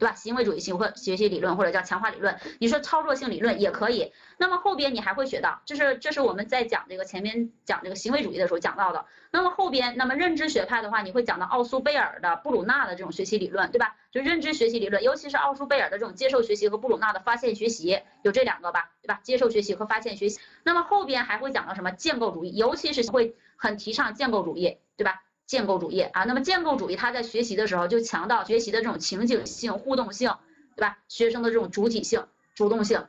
[0.00, 0.14] 对吧？
[0.14, 4.12] 行为主义行为学习理论或者叫强化理论，你说操作性理论也可以。
[4.38, 9.04] 那么后边你还会学到，这是这是我们在讲这个前面讲这个行为主义的时候讲到的。
[9.30, 13.94] 那么后边，那么认知学派的话，你会讲到奥苏贝尔的、布鲁纳的这种学习理论，对吧？
[14.10, 19.20] 就认知学习理论，尤其是奥苏贝尔的这种接受学习和布鲁纳的发现学习，有这两个吧，对吧？
[19.22, 20.40] 接受学习和发现学习。
[20.64, 25.22] 那么后边还会讲到什么建构主义，尤其是会很提倡建构主义，对吧？
[25.50, 30.32] 建构主义啊，那么建构主义它在学习的时候就强调学习的这种情景性、互动性，
[30.76, 30.98] 对吧？
[31.08, 32.24] 学生的这种主体性、
[32.54, 33.04] 主动性。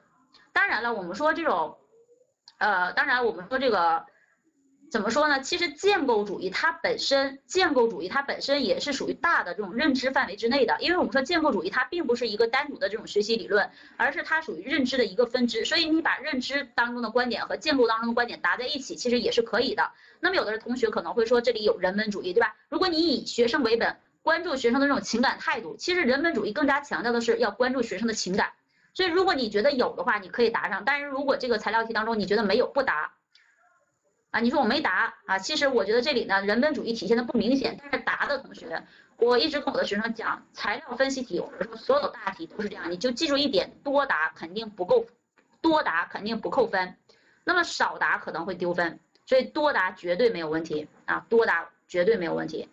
[0.52, 1.78] 当然了，我们说这种，
[2.58, 4.08] 呃，当然我们说这个。
[4.92, 5.40] 怎么说呢？
[5.40, 10.76] 其实建构主义它本身，建构主义它本身也是属于大的这种认知范围之内的。
[10.82, 15.64] 因为我们说建构主义它并不是一个单独的这种学习理论，而是它属于认知的一个分支。
[15.64, 19.92] 所以你把认知当中的观点和建构当中的观点搭在一起，其实也是可以的。
[20.20, 22.54] 那么有的同学可能会说，这里有人文主义，对吧？
[22.68, 28.50] 如果你以学生为本，关注学生的这种情感态度，其实人文主义更加强调的是要关注学生的情感。
[28.94, 33.14] 所以如果你觉得有的话，你可以答上；但是如果这个材料题当中你觉得没有，不答。
[34.32, 35.38] 啊，你说我没答啊？
[35.38, 37.78] 其实我觉得这里呢，人本主义体现的不明显。
[37.82, 38.82] 但是答的同学，
[39.18, 45.06] 我一直跟我的学生讲，材料分析题或者说所有大题都是这样，你就记住一点，多答肯定不够，
[45.62, 46.96] 多答肯定不扣分，
[47.44, 52.70] 那么少答可能会丢分，所以多答绝对没有问题啊，多答绝对没有问题。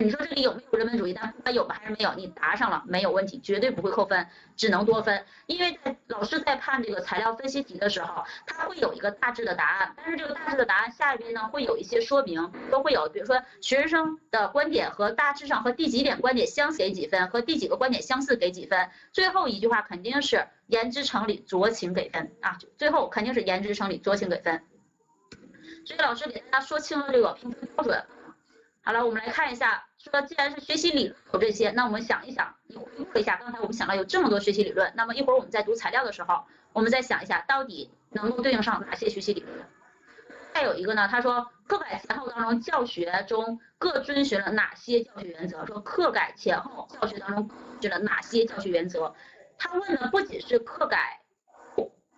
[0.00, 1.12] 你说这里有没有人文主义？
[1.12, 4.26] 但不管有还是没有，你答上了没有问题，绝对不会扣分，
[4.56, 5.24] 只能多分。
[5.46, 24.62] 因为在老师在判这个材料分析题的时候，他会有一个大致的答案，但是这个大致的答案下边呢会有一些说明，都会有，比如说学生的观点和大致上和第几点观点相写几分，和第几个观点相似给几分，最后一句话肯定是言之成理，酌情给分啊，最后肯定是言之成理，酌情给分。
[25.84, 28.04] 所以老师给大家说清了这个评分标准。
[28.82, 39.66] 好了，我们来看一下，说既然是学习理论有这些，那我们想一想，你回顾一下，刚才我们想到有这么多学习理论，那么一会儿我们在读材料的时候，我们再想一下，到底能够对应上哪些学习理论？
[40.54, 45.66] 再有一个呢，他说课改前后当中教学中各遵循了哪些教学原则？
[45.66, 47.48] 说课改前后教学当中
[47.80, 49.14] 遵循了哪些教学原则？
[49.58, 51.20] 他问的不仅是课改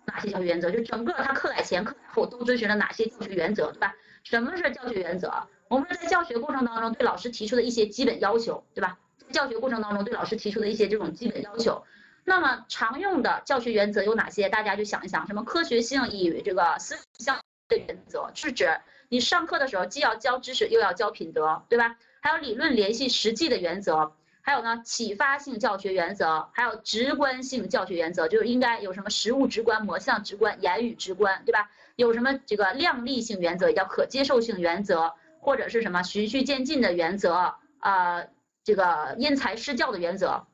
[0.05, 3.95] 哪些教学原则，就整个他课改前课改后都遵循了哪些教学原则，对吧？
[4.23, 5.31] 什么是教学原则？
[5.71, 8.99] 我们在教学过程当中对老师提出的一些基本要求，对吧？
[9.31, 11.81] 教学过程当中对老师提出的一些这种基本要求，
[12.25, 14.49] 那么常用的教学原则有哪些？
[14.49, 17.39] 大家就想一想，什么科学性与这个思想
[17.69, 21.95] 的原则，是指你上课的时候既要教知识又要教品德，对吧？
[22.19, 24.11] 还有理论联系实际的原则，
[24.41, 31.71] 还有呢启发性教学原则，还有直观性教学原则，就是应该有什么实物直观、模像直观、言语直观，对吧？
[31.95, 35.13] 有什么这个量力性原则，也叫可接受性原则。
[35.41, 38.29] 或者是什么循序渐进的原则，呃，
[38.63, 40.45] 这个因材施教的原则，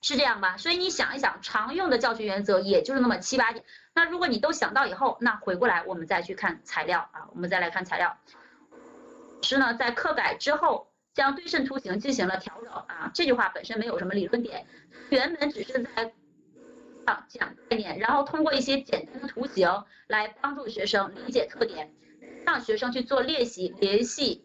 [0.00, 0.56] 是这样吧？
[0.56, 3.64] 所以你想一想，常用的教学原则也就是那么七八点。
[3.94, 8.16] 那如果你都想到以后，那回过来我们再去看材料啊，我们再来看材料。
[9.42, 13.10] 是呢，在课改之后，将对称图形进行了调整啊。
[13.12, 14.66] 这句话本身没有什么理论点，
[15.10, 16.12] 原本只是在
[17.28, 21.92] 讲概念，然后通过一些简单的图形来帮助学生理解特点。
[22.50, 24.44] 让学生去做练习，联系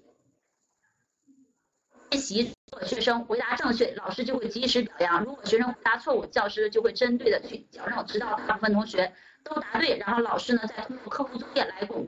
[2.12, 2.54] 练习，
[2.86, 9.12] 学生回答正确，老师就会及时表扬；如果学生回答错误，教师就会针对的去矫正，直到大部分同学
[9.44, 12.06] 都答对，然后老师呢再通过课后作业来巩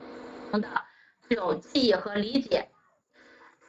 [0.52, 0.68] 固的
[1.28, 2.68] 这种记忆和理解。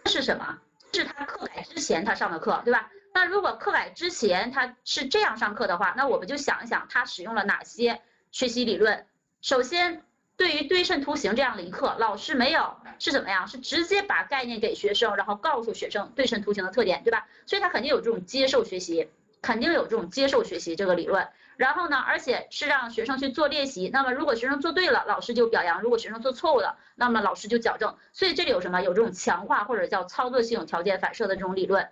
[0.04, 0.62] 这是什么？
[0.94, 2.92] 是他课改之前他上的课，对吧？
[3.12, 8.00] 那如果课改之前他是这样上课的话，那我们就想一想他使用了哪些
[8.30, 9.08] 学习理论。
[9.42, 10.04] 首先，
[10.40, 13.46] 对于对称图形这样的一课，老师没有是怎么样？
[13.46, 17.28] 是直接把概念给学生，然后告诉学生对称图形的特点，对吧？
[17.46, 19.10] 所以他肯定有这种接受学习，
[19.42, 21.28] 肯定有这种接受学习这个理论。
[21.58, 23.90] 然后呢，而且是让学生去做练习。
[23.92, 27.98] 那么如果学生做对了，老师就表扬；如果学生做错误了，那么老师就矫正。
[28.14, 28.82] 所以这里有什么？
[28.82, 31.90] 有这种强化或者叫操作性条件反射的这种理论。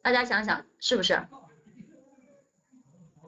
[0.00, 1.20] 大家想想是不是？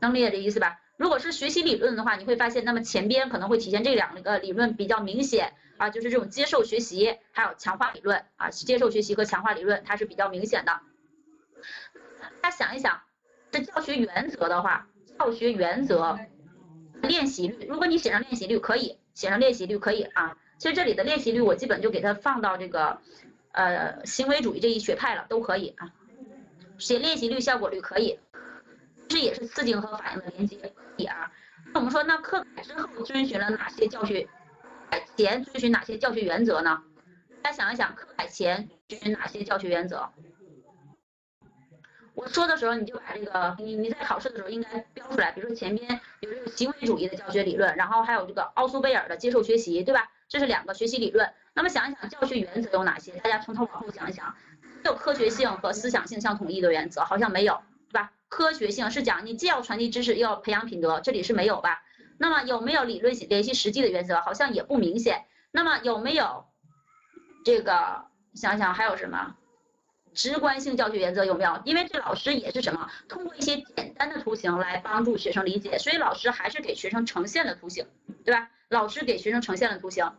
[0.01, 0.79] 能理解这意思吧？
[1.03, 10.79] 如果是学习理论的话，你会发现，那么前边可能会体现这两个理论比较明显啊，就是这种接受学习还有强化理论啊，接受学习和强化理论它是比较明显的。
[12.41, 13.03] 大家想一想，
[13.51, 14.87] 这教学原则的话，
[15.19, 16.17] 教学原则
[17.03, 20.39] 练习率，如果你写上练习率可以，写上练习率可以啊。
[20.59, 22.97] 其实这里的练习率我基本就给它放到这个
[23.51, 25.91] 呃行为主义这一学派了，都可以啊。
[26.79, 28.21] 写练习率、效果率可以，
[29.13, 31.15] 这也是刺激和反应的连接点。
[31.75, 34.27] 那我们说，那课改之后遵循了哪些教学？
[34.89, 36.83] 改前遵循哪些教学原则呢？
[37.43, 40.09] 大家想一想，课改前遵循哪些教学原则？
[42.15, 50.11] 我说的时候，你就把这个你你在考试的时候应该标出来，比如说前边有这个行为主义的教学理论，然后还有这个奥苏贝尔的接受学习，对吧？
[50.27, 51.31] 这是两个学习理论。
[51.53, 53.13] 那么想一想，教学原则有哪些？
[53.19, 54.35] 大家从头往后想一想。
[54.87, 57.63] 有科学性和思想性相统一的原则，好像没有，
[57.93, 58.13] 对吧？
[58.29, 61.83] 科学性是讲你既要传递知识，又要培养品德，这里是没有吧？
[62.19, 64.21] 那么有没有理论联系实际的原则？
[64.23, 65.27] 好像也不明显。
[65.51, 66.47] 那么有没有
[67.45, 68.07] 这个？
[68.35, 69.37] 想想还有什么？
[70.15, 71.61] 直观性教学原则有没有？
[71.67, 72.91] 因为这老师也是什么？
[73.09, 77.87] 通过一些简单的图形来帮助学生理解，所以老师还是给学生呈现了图形，
[78.25, 78.49] 对吧？
[78.71, 80.11] 老师给学生呈现了图形。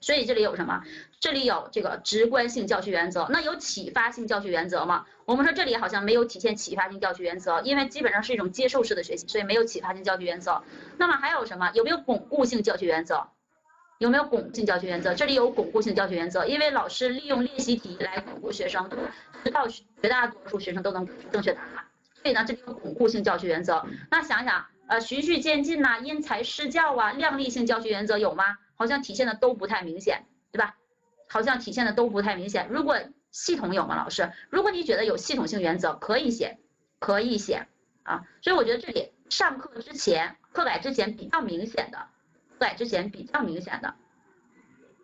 [0.00, 0.82] 所以这里有什么？
[1.24, 3.26] 这里有这个直观性教学原则。
[3.30, 5.06] 那有启发性教学原则吗？
[5.24, 10.62] 我们说这里好像没有体现启发性教学原则，因为基本上是一种接受式的学习，所以没有启发性教学原则。
[10.98, 11.70] 那么还有什么？
[11.72, 13.26] 有没有巩固性教学原则？
[13.96, 15.14] 有没有巩固性教学原则？
[15.14, 18.90] 这里有巩固性教学原则，因为老师利用练习题来巩固学生，
[19.42, 21.86] 直到绝大多数学生都能正确答案。
[22.20, 23.82] 所以呢，这里有巩固性教学原则。
[24.10, 28.58] 那想想，呃，循序渐进呐，因材施教啊，量力性教学原则有吗？
[28.74, 30.74] 好像体现的都不太明显，对吧？
[31.28, 32.68] 好像体现的都不太明显。
[32.68, 32.98] 如果
[33.30, 34.30] 系统有吗，老师？
[34.50, 36.58] 如果你觉得有系统性原则，可以写，
[36.98, 37.66] 可以写
[38.04, 38.22] 啊。
[38.40, 41.98] 所以我觉得这里上课之前、课改之前比较明显的，
[42.52, 43.94] 课改之前比较明显的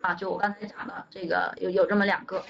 [0.01, 2.43] 啊，就我刚才讲的这个有有这么两个，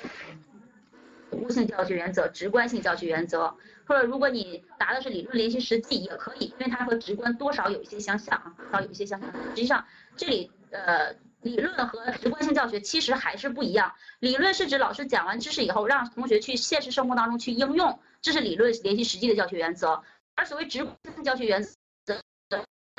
[1.30, 3.56] 巩固性教学原则、直观性教学原则，
[3.88, 9.32] 或者如果你答的是理论联系实际也可以，因为它和直观多少有一些相像啊，多少有一些相像。
[9.32, 9.86] 实际上
[10.16, 10.52] 这里。
[10.74, 13.94] 呃，理论和直观性教学其实还是不一样。
[14.20, 20.04] 理论是指老师讲完知识以后，让同学去现实生活当中去应用，这是理论联系实际的教学原则。
[20.36, 21.64] 而所谓直观性教学原
[22.06, 22.22] 则，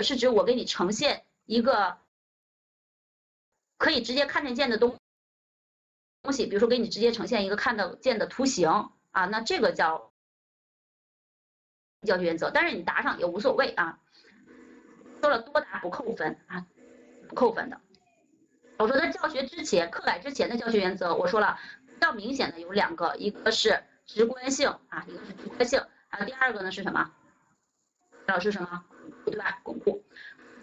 [0.02, 1.98] 是指我给你呈现一个
[3.78, 4.96] 可以直接看得见的东
[6.22, 8.68] 东西，比如说给你直接呈现一个看得见的图形
[9.12, 10.12] 啊，那这个叫
[12.06, 12.50] 教学原则。
[12.50, 14.00] 但是你答上也无所谓啊，
[15.20, 16.66] 说了多答不扣分啊。
[17.28, 17.80] 不扣分的，
[18.82, 21.56] 我说在教学之前，课改之前的教学原则，我说了
[21.86, 27.08] 比较明显的有两个，一个是直观性啊，一个是直观性，还有第二个呢是什么？
[28.26, 28.82] 老师什么？
[29.24, 29.60] 对吧？
[29.62, 30.04] 巩固。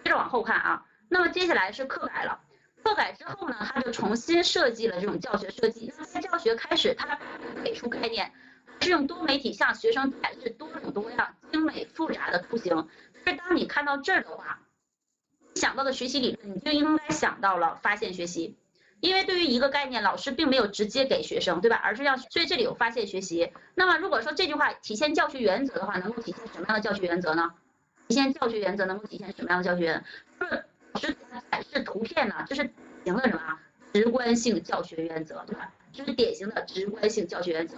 [0.04, 2.42] 接着往后看啊，那么接下来是课改了，
[2.84, 5.94] 课改之后呢，他就重新设计了这种教学设计。
[5.98, 7.18] 那在教学开始，他
[7.64, 8.30] 给出概念，
[8.82, 12.86] 是用多媒体向学生展示多种多样、精美复杂的图形。
[13.26, 14.60] 是当你看到这儿的话。
[15.60, 18.56] 想到的学习理论，你就应该想到了发现学习，
[19.02, 21.76] 因为对于一个概念，老师并没有直接给学生，对吧？
[21.84, 23.52] 而是让，所以这里有发现学习。
[23.76, 27.52] 那么如果说这句话体现教学原则的话，能够体现什么样的教学原则呢？
[28.08, 29.84] 体现教学原则能够体现什么样的教学？
[29.84, 30.04] 原
[30.40, 30.48] 则？
[30.48, 31.16] 是老师
[31.52, 32.46] 展示图片呢？
[32.48, 32.64] 这是
[33.04, 33.60] 典型的什么？
[33.92, 35.72] 直观性教学原则，对吧？
[35.92, 37.76] 这是典型的直观性教学原则。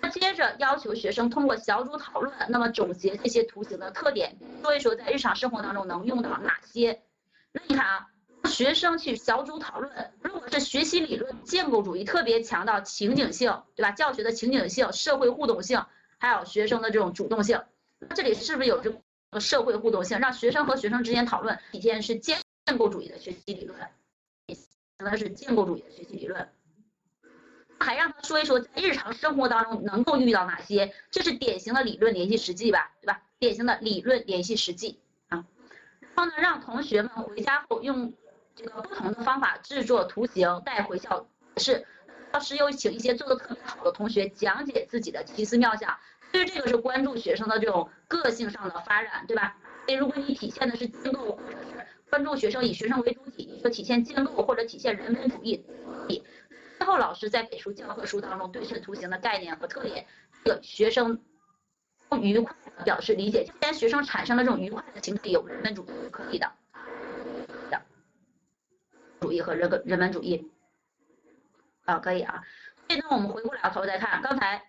[0.00, 7.00] 那接着要求学生通过小组讨论，那么总结这些图形的特点，说一说在日常生活当中能用到哪些。
[7.58, 8.06] 那你看啊，
[8.44, 13.90] 学生去小组讨论，如果是学习理论建构主义，特别强调情景性，对吧？
[13.90, 15.84] 教学的情景性、社会互动性，
[16.18, 17.60] 还有学生的这种主动性，
[17.98, 18.90] 那这里是不是有这
[19.30, 22.38] 个社会互动性，让学生和学生之间讨论，体现是建
[22.78, 23.76] 构主义的学习理论？
[24.98, 26.48] 的是建构主义的学习理论。
[27.80, 33.22] 还让他说一说在日常生活当中能够遇到哪些，这是典型的理论联系实际吧，对吧？
[33.38, 35.00] 典型的理论联系实际。
[36.18, 38.12] 后呢，让同学们回家后用
[38.56, 41.26] 这个不同的方法制作图形带回校
[41.56, 41.86] 是。
[42.30, 45.98] 老师又请一些做的特别好的同学讲解自己的奇思妙想，
[46.30, 49.56] 所以这个是关注学生的这种个性上的发展，对吧？
[49.86, 51.56] 所以如果你体现的是建构，或者
[52.10, 55.64] 关注学生以学生为主体，你说体现建构或者体现人文主义。
[56.76, 60.04] 最后，老师在给出教科书当中对称图形的概念和特点，
[60.44, 61.18] 这个学生
[62.08, 62.54] 不愉快
[62.84, 63.44] 表示理解。
[63.44, 66.50] 既然学生产生了这种愉快的情绪，有人文主义可以的，
[67.70, 67.82] 的
[69.20, 70.50] 主义和人个人文主义
[71.84, 72.42] 啊，可以啊。
[72.86, 74.62] 所以呢，我们回过来头再看刚才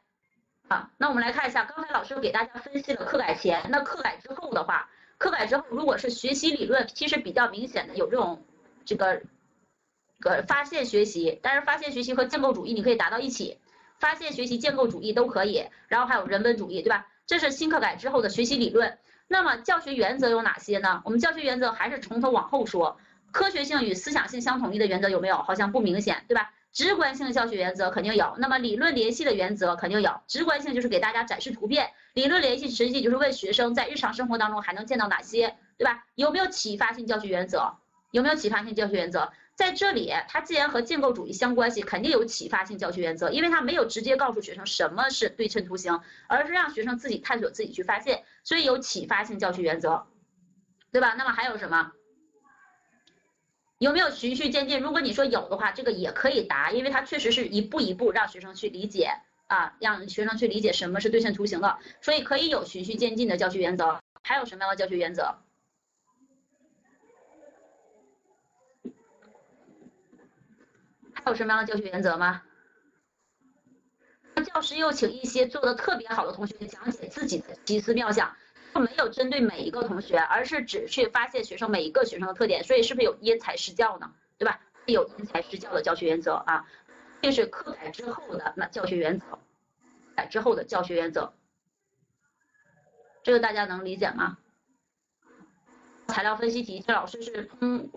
[0.67, 8.43] 啊，那我们来看一下，刚才老师给大家分析了课改前，那课改之后的话，课改之后如果是学习理论，其实比较明显的有这种
[8.85, 9.21] 这个。
[10.21, 13.57] 个发现学习，但是发现学习和建构主义你可以达到一起，
[13.99, 17.07] 发现学习、建构主义都可以，然后还有人文主义，对吧？
[17.29, 18.97] 这是新课改之后的学习理论。
[19.27, 20.99] 那么教学原则有哪些呢？
[21.05, 22.97] 我们教学原则还是从头往后说，
[23.31, 25.37] 科学性与思想性相统一的原则有没有？
[25.37, 26.51] 好像不明显，对吧？
[26.71, 30.11] 直观性教学原则肯定有，那么理论联系的原则肯定有。
[30.25, 36.03] 直观性就是给大家展示图片，理论联系实际就是问学生在日常生活当中还能见到哪些，对吧？
[36.15, 37.75] 有没有启发性教学原则？
[38.09, 39.31] 有没有启发性教学原则？
[39.59, 50.07] 在这里，它既然和建构主义相关系，肯定有启发性教学原则，因为它没有直接告诉学生什么是对称图形，而是让学生自己探索、自己去发现，所以有启发性教学原则，
[50.93, 51.13] 对吧？
[51.17, 51.91] 那么还有什么？
[53.79, 54.79] 有没有循序渐进？
[54.79, 59.11] 如果你说有的话，这个也可以答，因为它确实是一步一步让学生去理解
[59.47, 63.99] 啊，让学生去理解什么是对称图形的，所以可以有循序渐进的教学原则。
[64.21, 65.35] 还有什么样的教学原则？
[71.29, 72.41] 有什么样的教学原则吗？
[74.45, 78.35] 教师又请一些做的特别好的同学讲解自己的奇思妙想，
[78.73, 84.11] 没有针对每一个同学，而是只去发现学生每一个学生的特点，所以是不是有因材施教呢？
[84.37, 84.59] 对吧？
[84.87, 86.65] 有因材施教的教学原则啊，
[87.21, 89.37] 这是课改之后的那教学原则，
[90.15, 91.33] 改之后的教学原则，
[93.21, 94.39] 这个大家能理解吗？
[96.07, 97.91] 材料分析题，这老师是通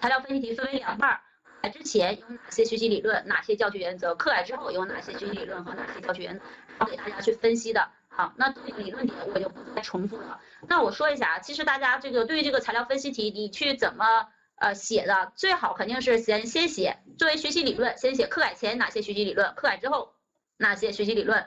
[0.00, 1.20] 材料分析题分为两半儿。
[1.62, 4.16] 改之前有哪些学习理论，哪些教学原则？
[4.16, 6.84] 课改之后有哪些学习理论和哪些教学原则？
[6.86, 7.88] 给大家去分析的。
[8.08, 10.40] 好，那这个理论点我就不再重复了。
[10.68, 14.04] 那我说一下啊，其实大家这个对于这个材料分析题，你去怎么
[14.56, 15.32] 呃写的？
[15.36, 20.14] 最好肯定是先先写作为学习理论，先写课改前哪些学习理论，课改之后
[20.56, 21.46] 哪些学习理论。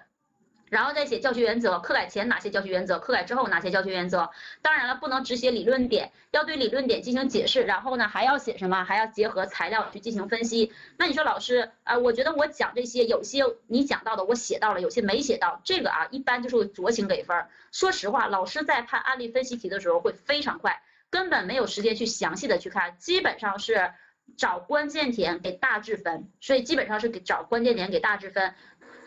[0.69, 4.29] 然后再写教学原则，课改前哪些教学原则，课改之后哪些教学原则。
[4.61, 7.63] 当然了，不能只写理论点，要对理论点进行解释。
[7.63, 8.83] 然后呢，还要写什么？
[8.83, 10.73] 还要结合材料去进行分析。
[10.97, 15.61] 那你说老师啊，我觉得我讲这些，有些你讲到的我写到了，有些没写到。
[15.63, 17.45] 这个啊，一般就是酌情给分。
[17.71, 20.81] 说实话，老师在判案例分析题的时候会非常快，
[21.11, 23.91] 根本没有时间去详细的去看，基本上是
[24.35, 26.27] 找关键点给大致分。
[26.41, 28.55] 所以基本上是给找关键点给大致分。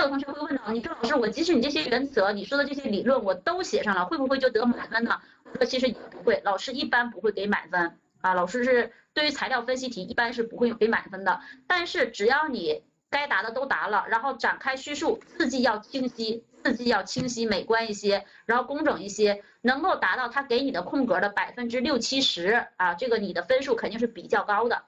[0.04, 5.20] 有同学会问到，你说老师，我即使你这些原则，你说的这些理论我都写上了，会不会就得满分呢？
[5.52, 8.34] 我说其实也不会，老师一般不会给满分啊。
[8.34, 24.84] 老师是对于材料分析题一般是不会给满分的，但是只要你该答的都答了，然后展开叙述，字迹要清晰，字迹要清晰美观一些，然后工整一些，能够达到他给你的空格的百分之六七十啊，这个你的分数肯定是比较高的。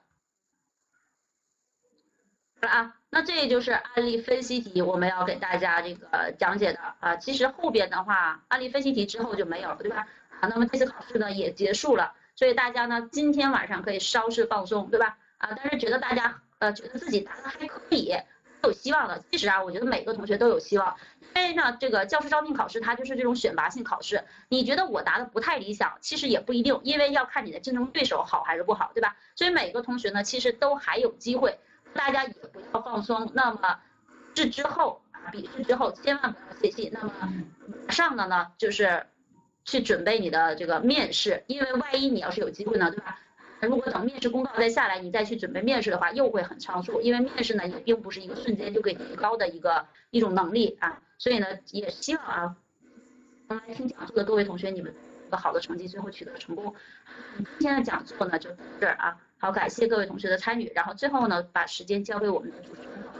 [2.67, 2.95] 啊。
[3.13, 7.15] 那这就是案例分析题，我们要给大家这个讲解的啊。
[7.17, 10.07] 其实后边的话，案例分析题之后就没有了，对吧？
[10.39, 15.17] 啊，那么这次考试呢也结束了，所以大家呢今天晚上可以稍事放松，对吧？
[15.39, 18.15] 啊，但是觉得大家呃觉得自己答的还可以，
[18.63, 19.21] 有希望的。
[19.29, 20.95] 其实啊，我觉得每个同学都有希望，
[21.35, 24.23] 因为呢这个教师招聘考试它就是这种选拔性考试。
[24.47, 29.17] 你觉得我答的不太理想，其实也不一定，因为要看你的竞争对手好还是不好，对吧？
[29.35, 31.59] 所以每个同学呢其实都还有机会。
[31.93, 33.31] 大家也不要放松。
[33.33, 33.79] 那么，
[34.33, 36.89] 这之后啊，笔试之后千万不要泄气。
[36.93, 37.11] 那么，
[37.85, 39.05] 马上的呢，就是
[39.65, 43.19] 去准备你的这个面试，因为万一你要是有机会呢，对吧？
[43.61, 46.99] 如果等面试公告再下来，你再去准备面试的话，又会很仓促。
[46.99, 50.99] 因为面试呢，也并不是一个瞬间就给提高的一个一种能力啊。
[51.19, 52.55] 所以呢，也希望啊，
[53.47, 54.91] 刚来听讲座的各位同学，你们
[55.29, 56.73] 个好的成绩，最后取得成功。
[57.59, 59.15] 今天的讲座呢，就到这儿啊。
[59.41, 60.71] 好，感谢各位同学的参与。
[60.75, 63.10] 然后最后呢，把时间交给我们的主持人。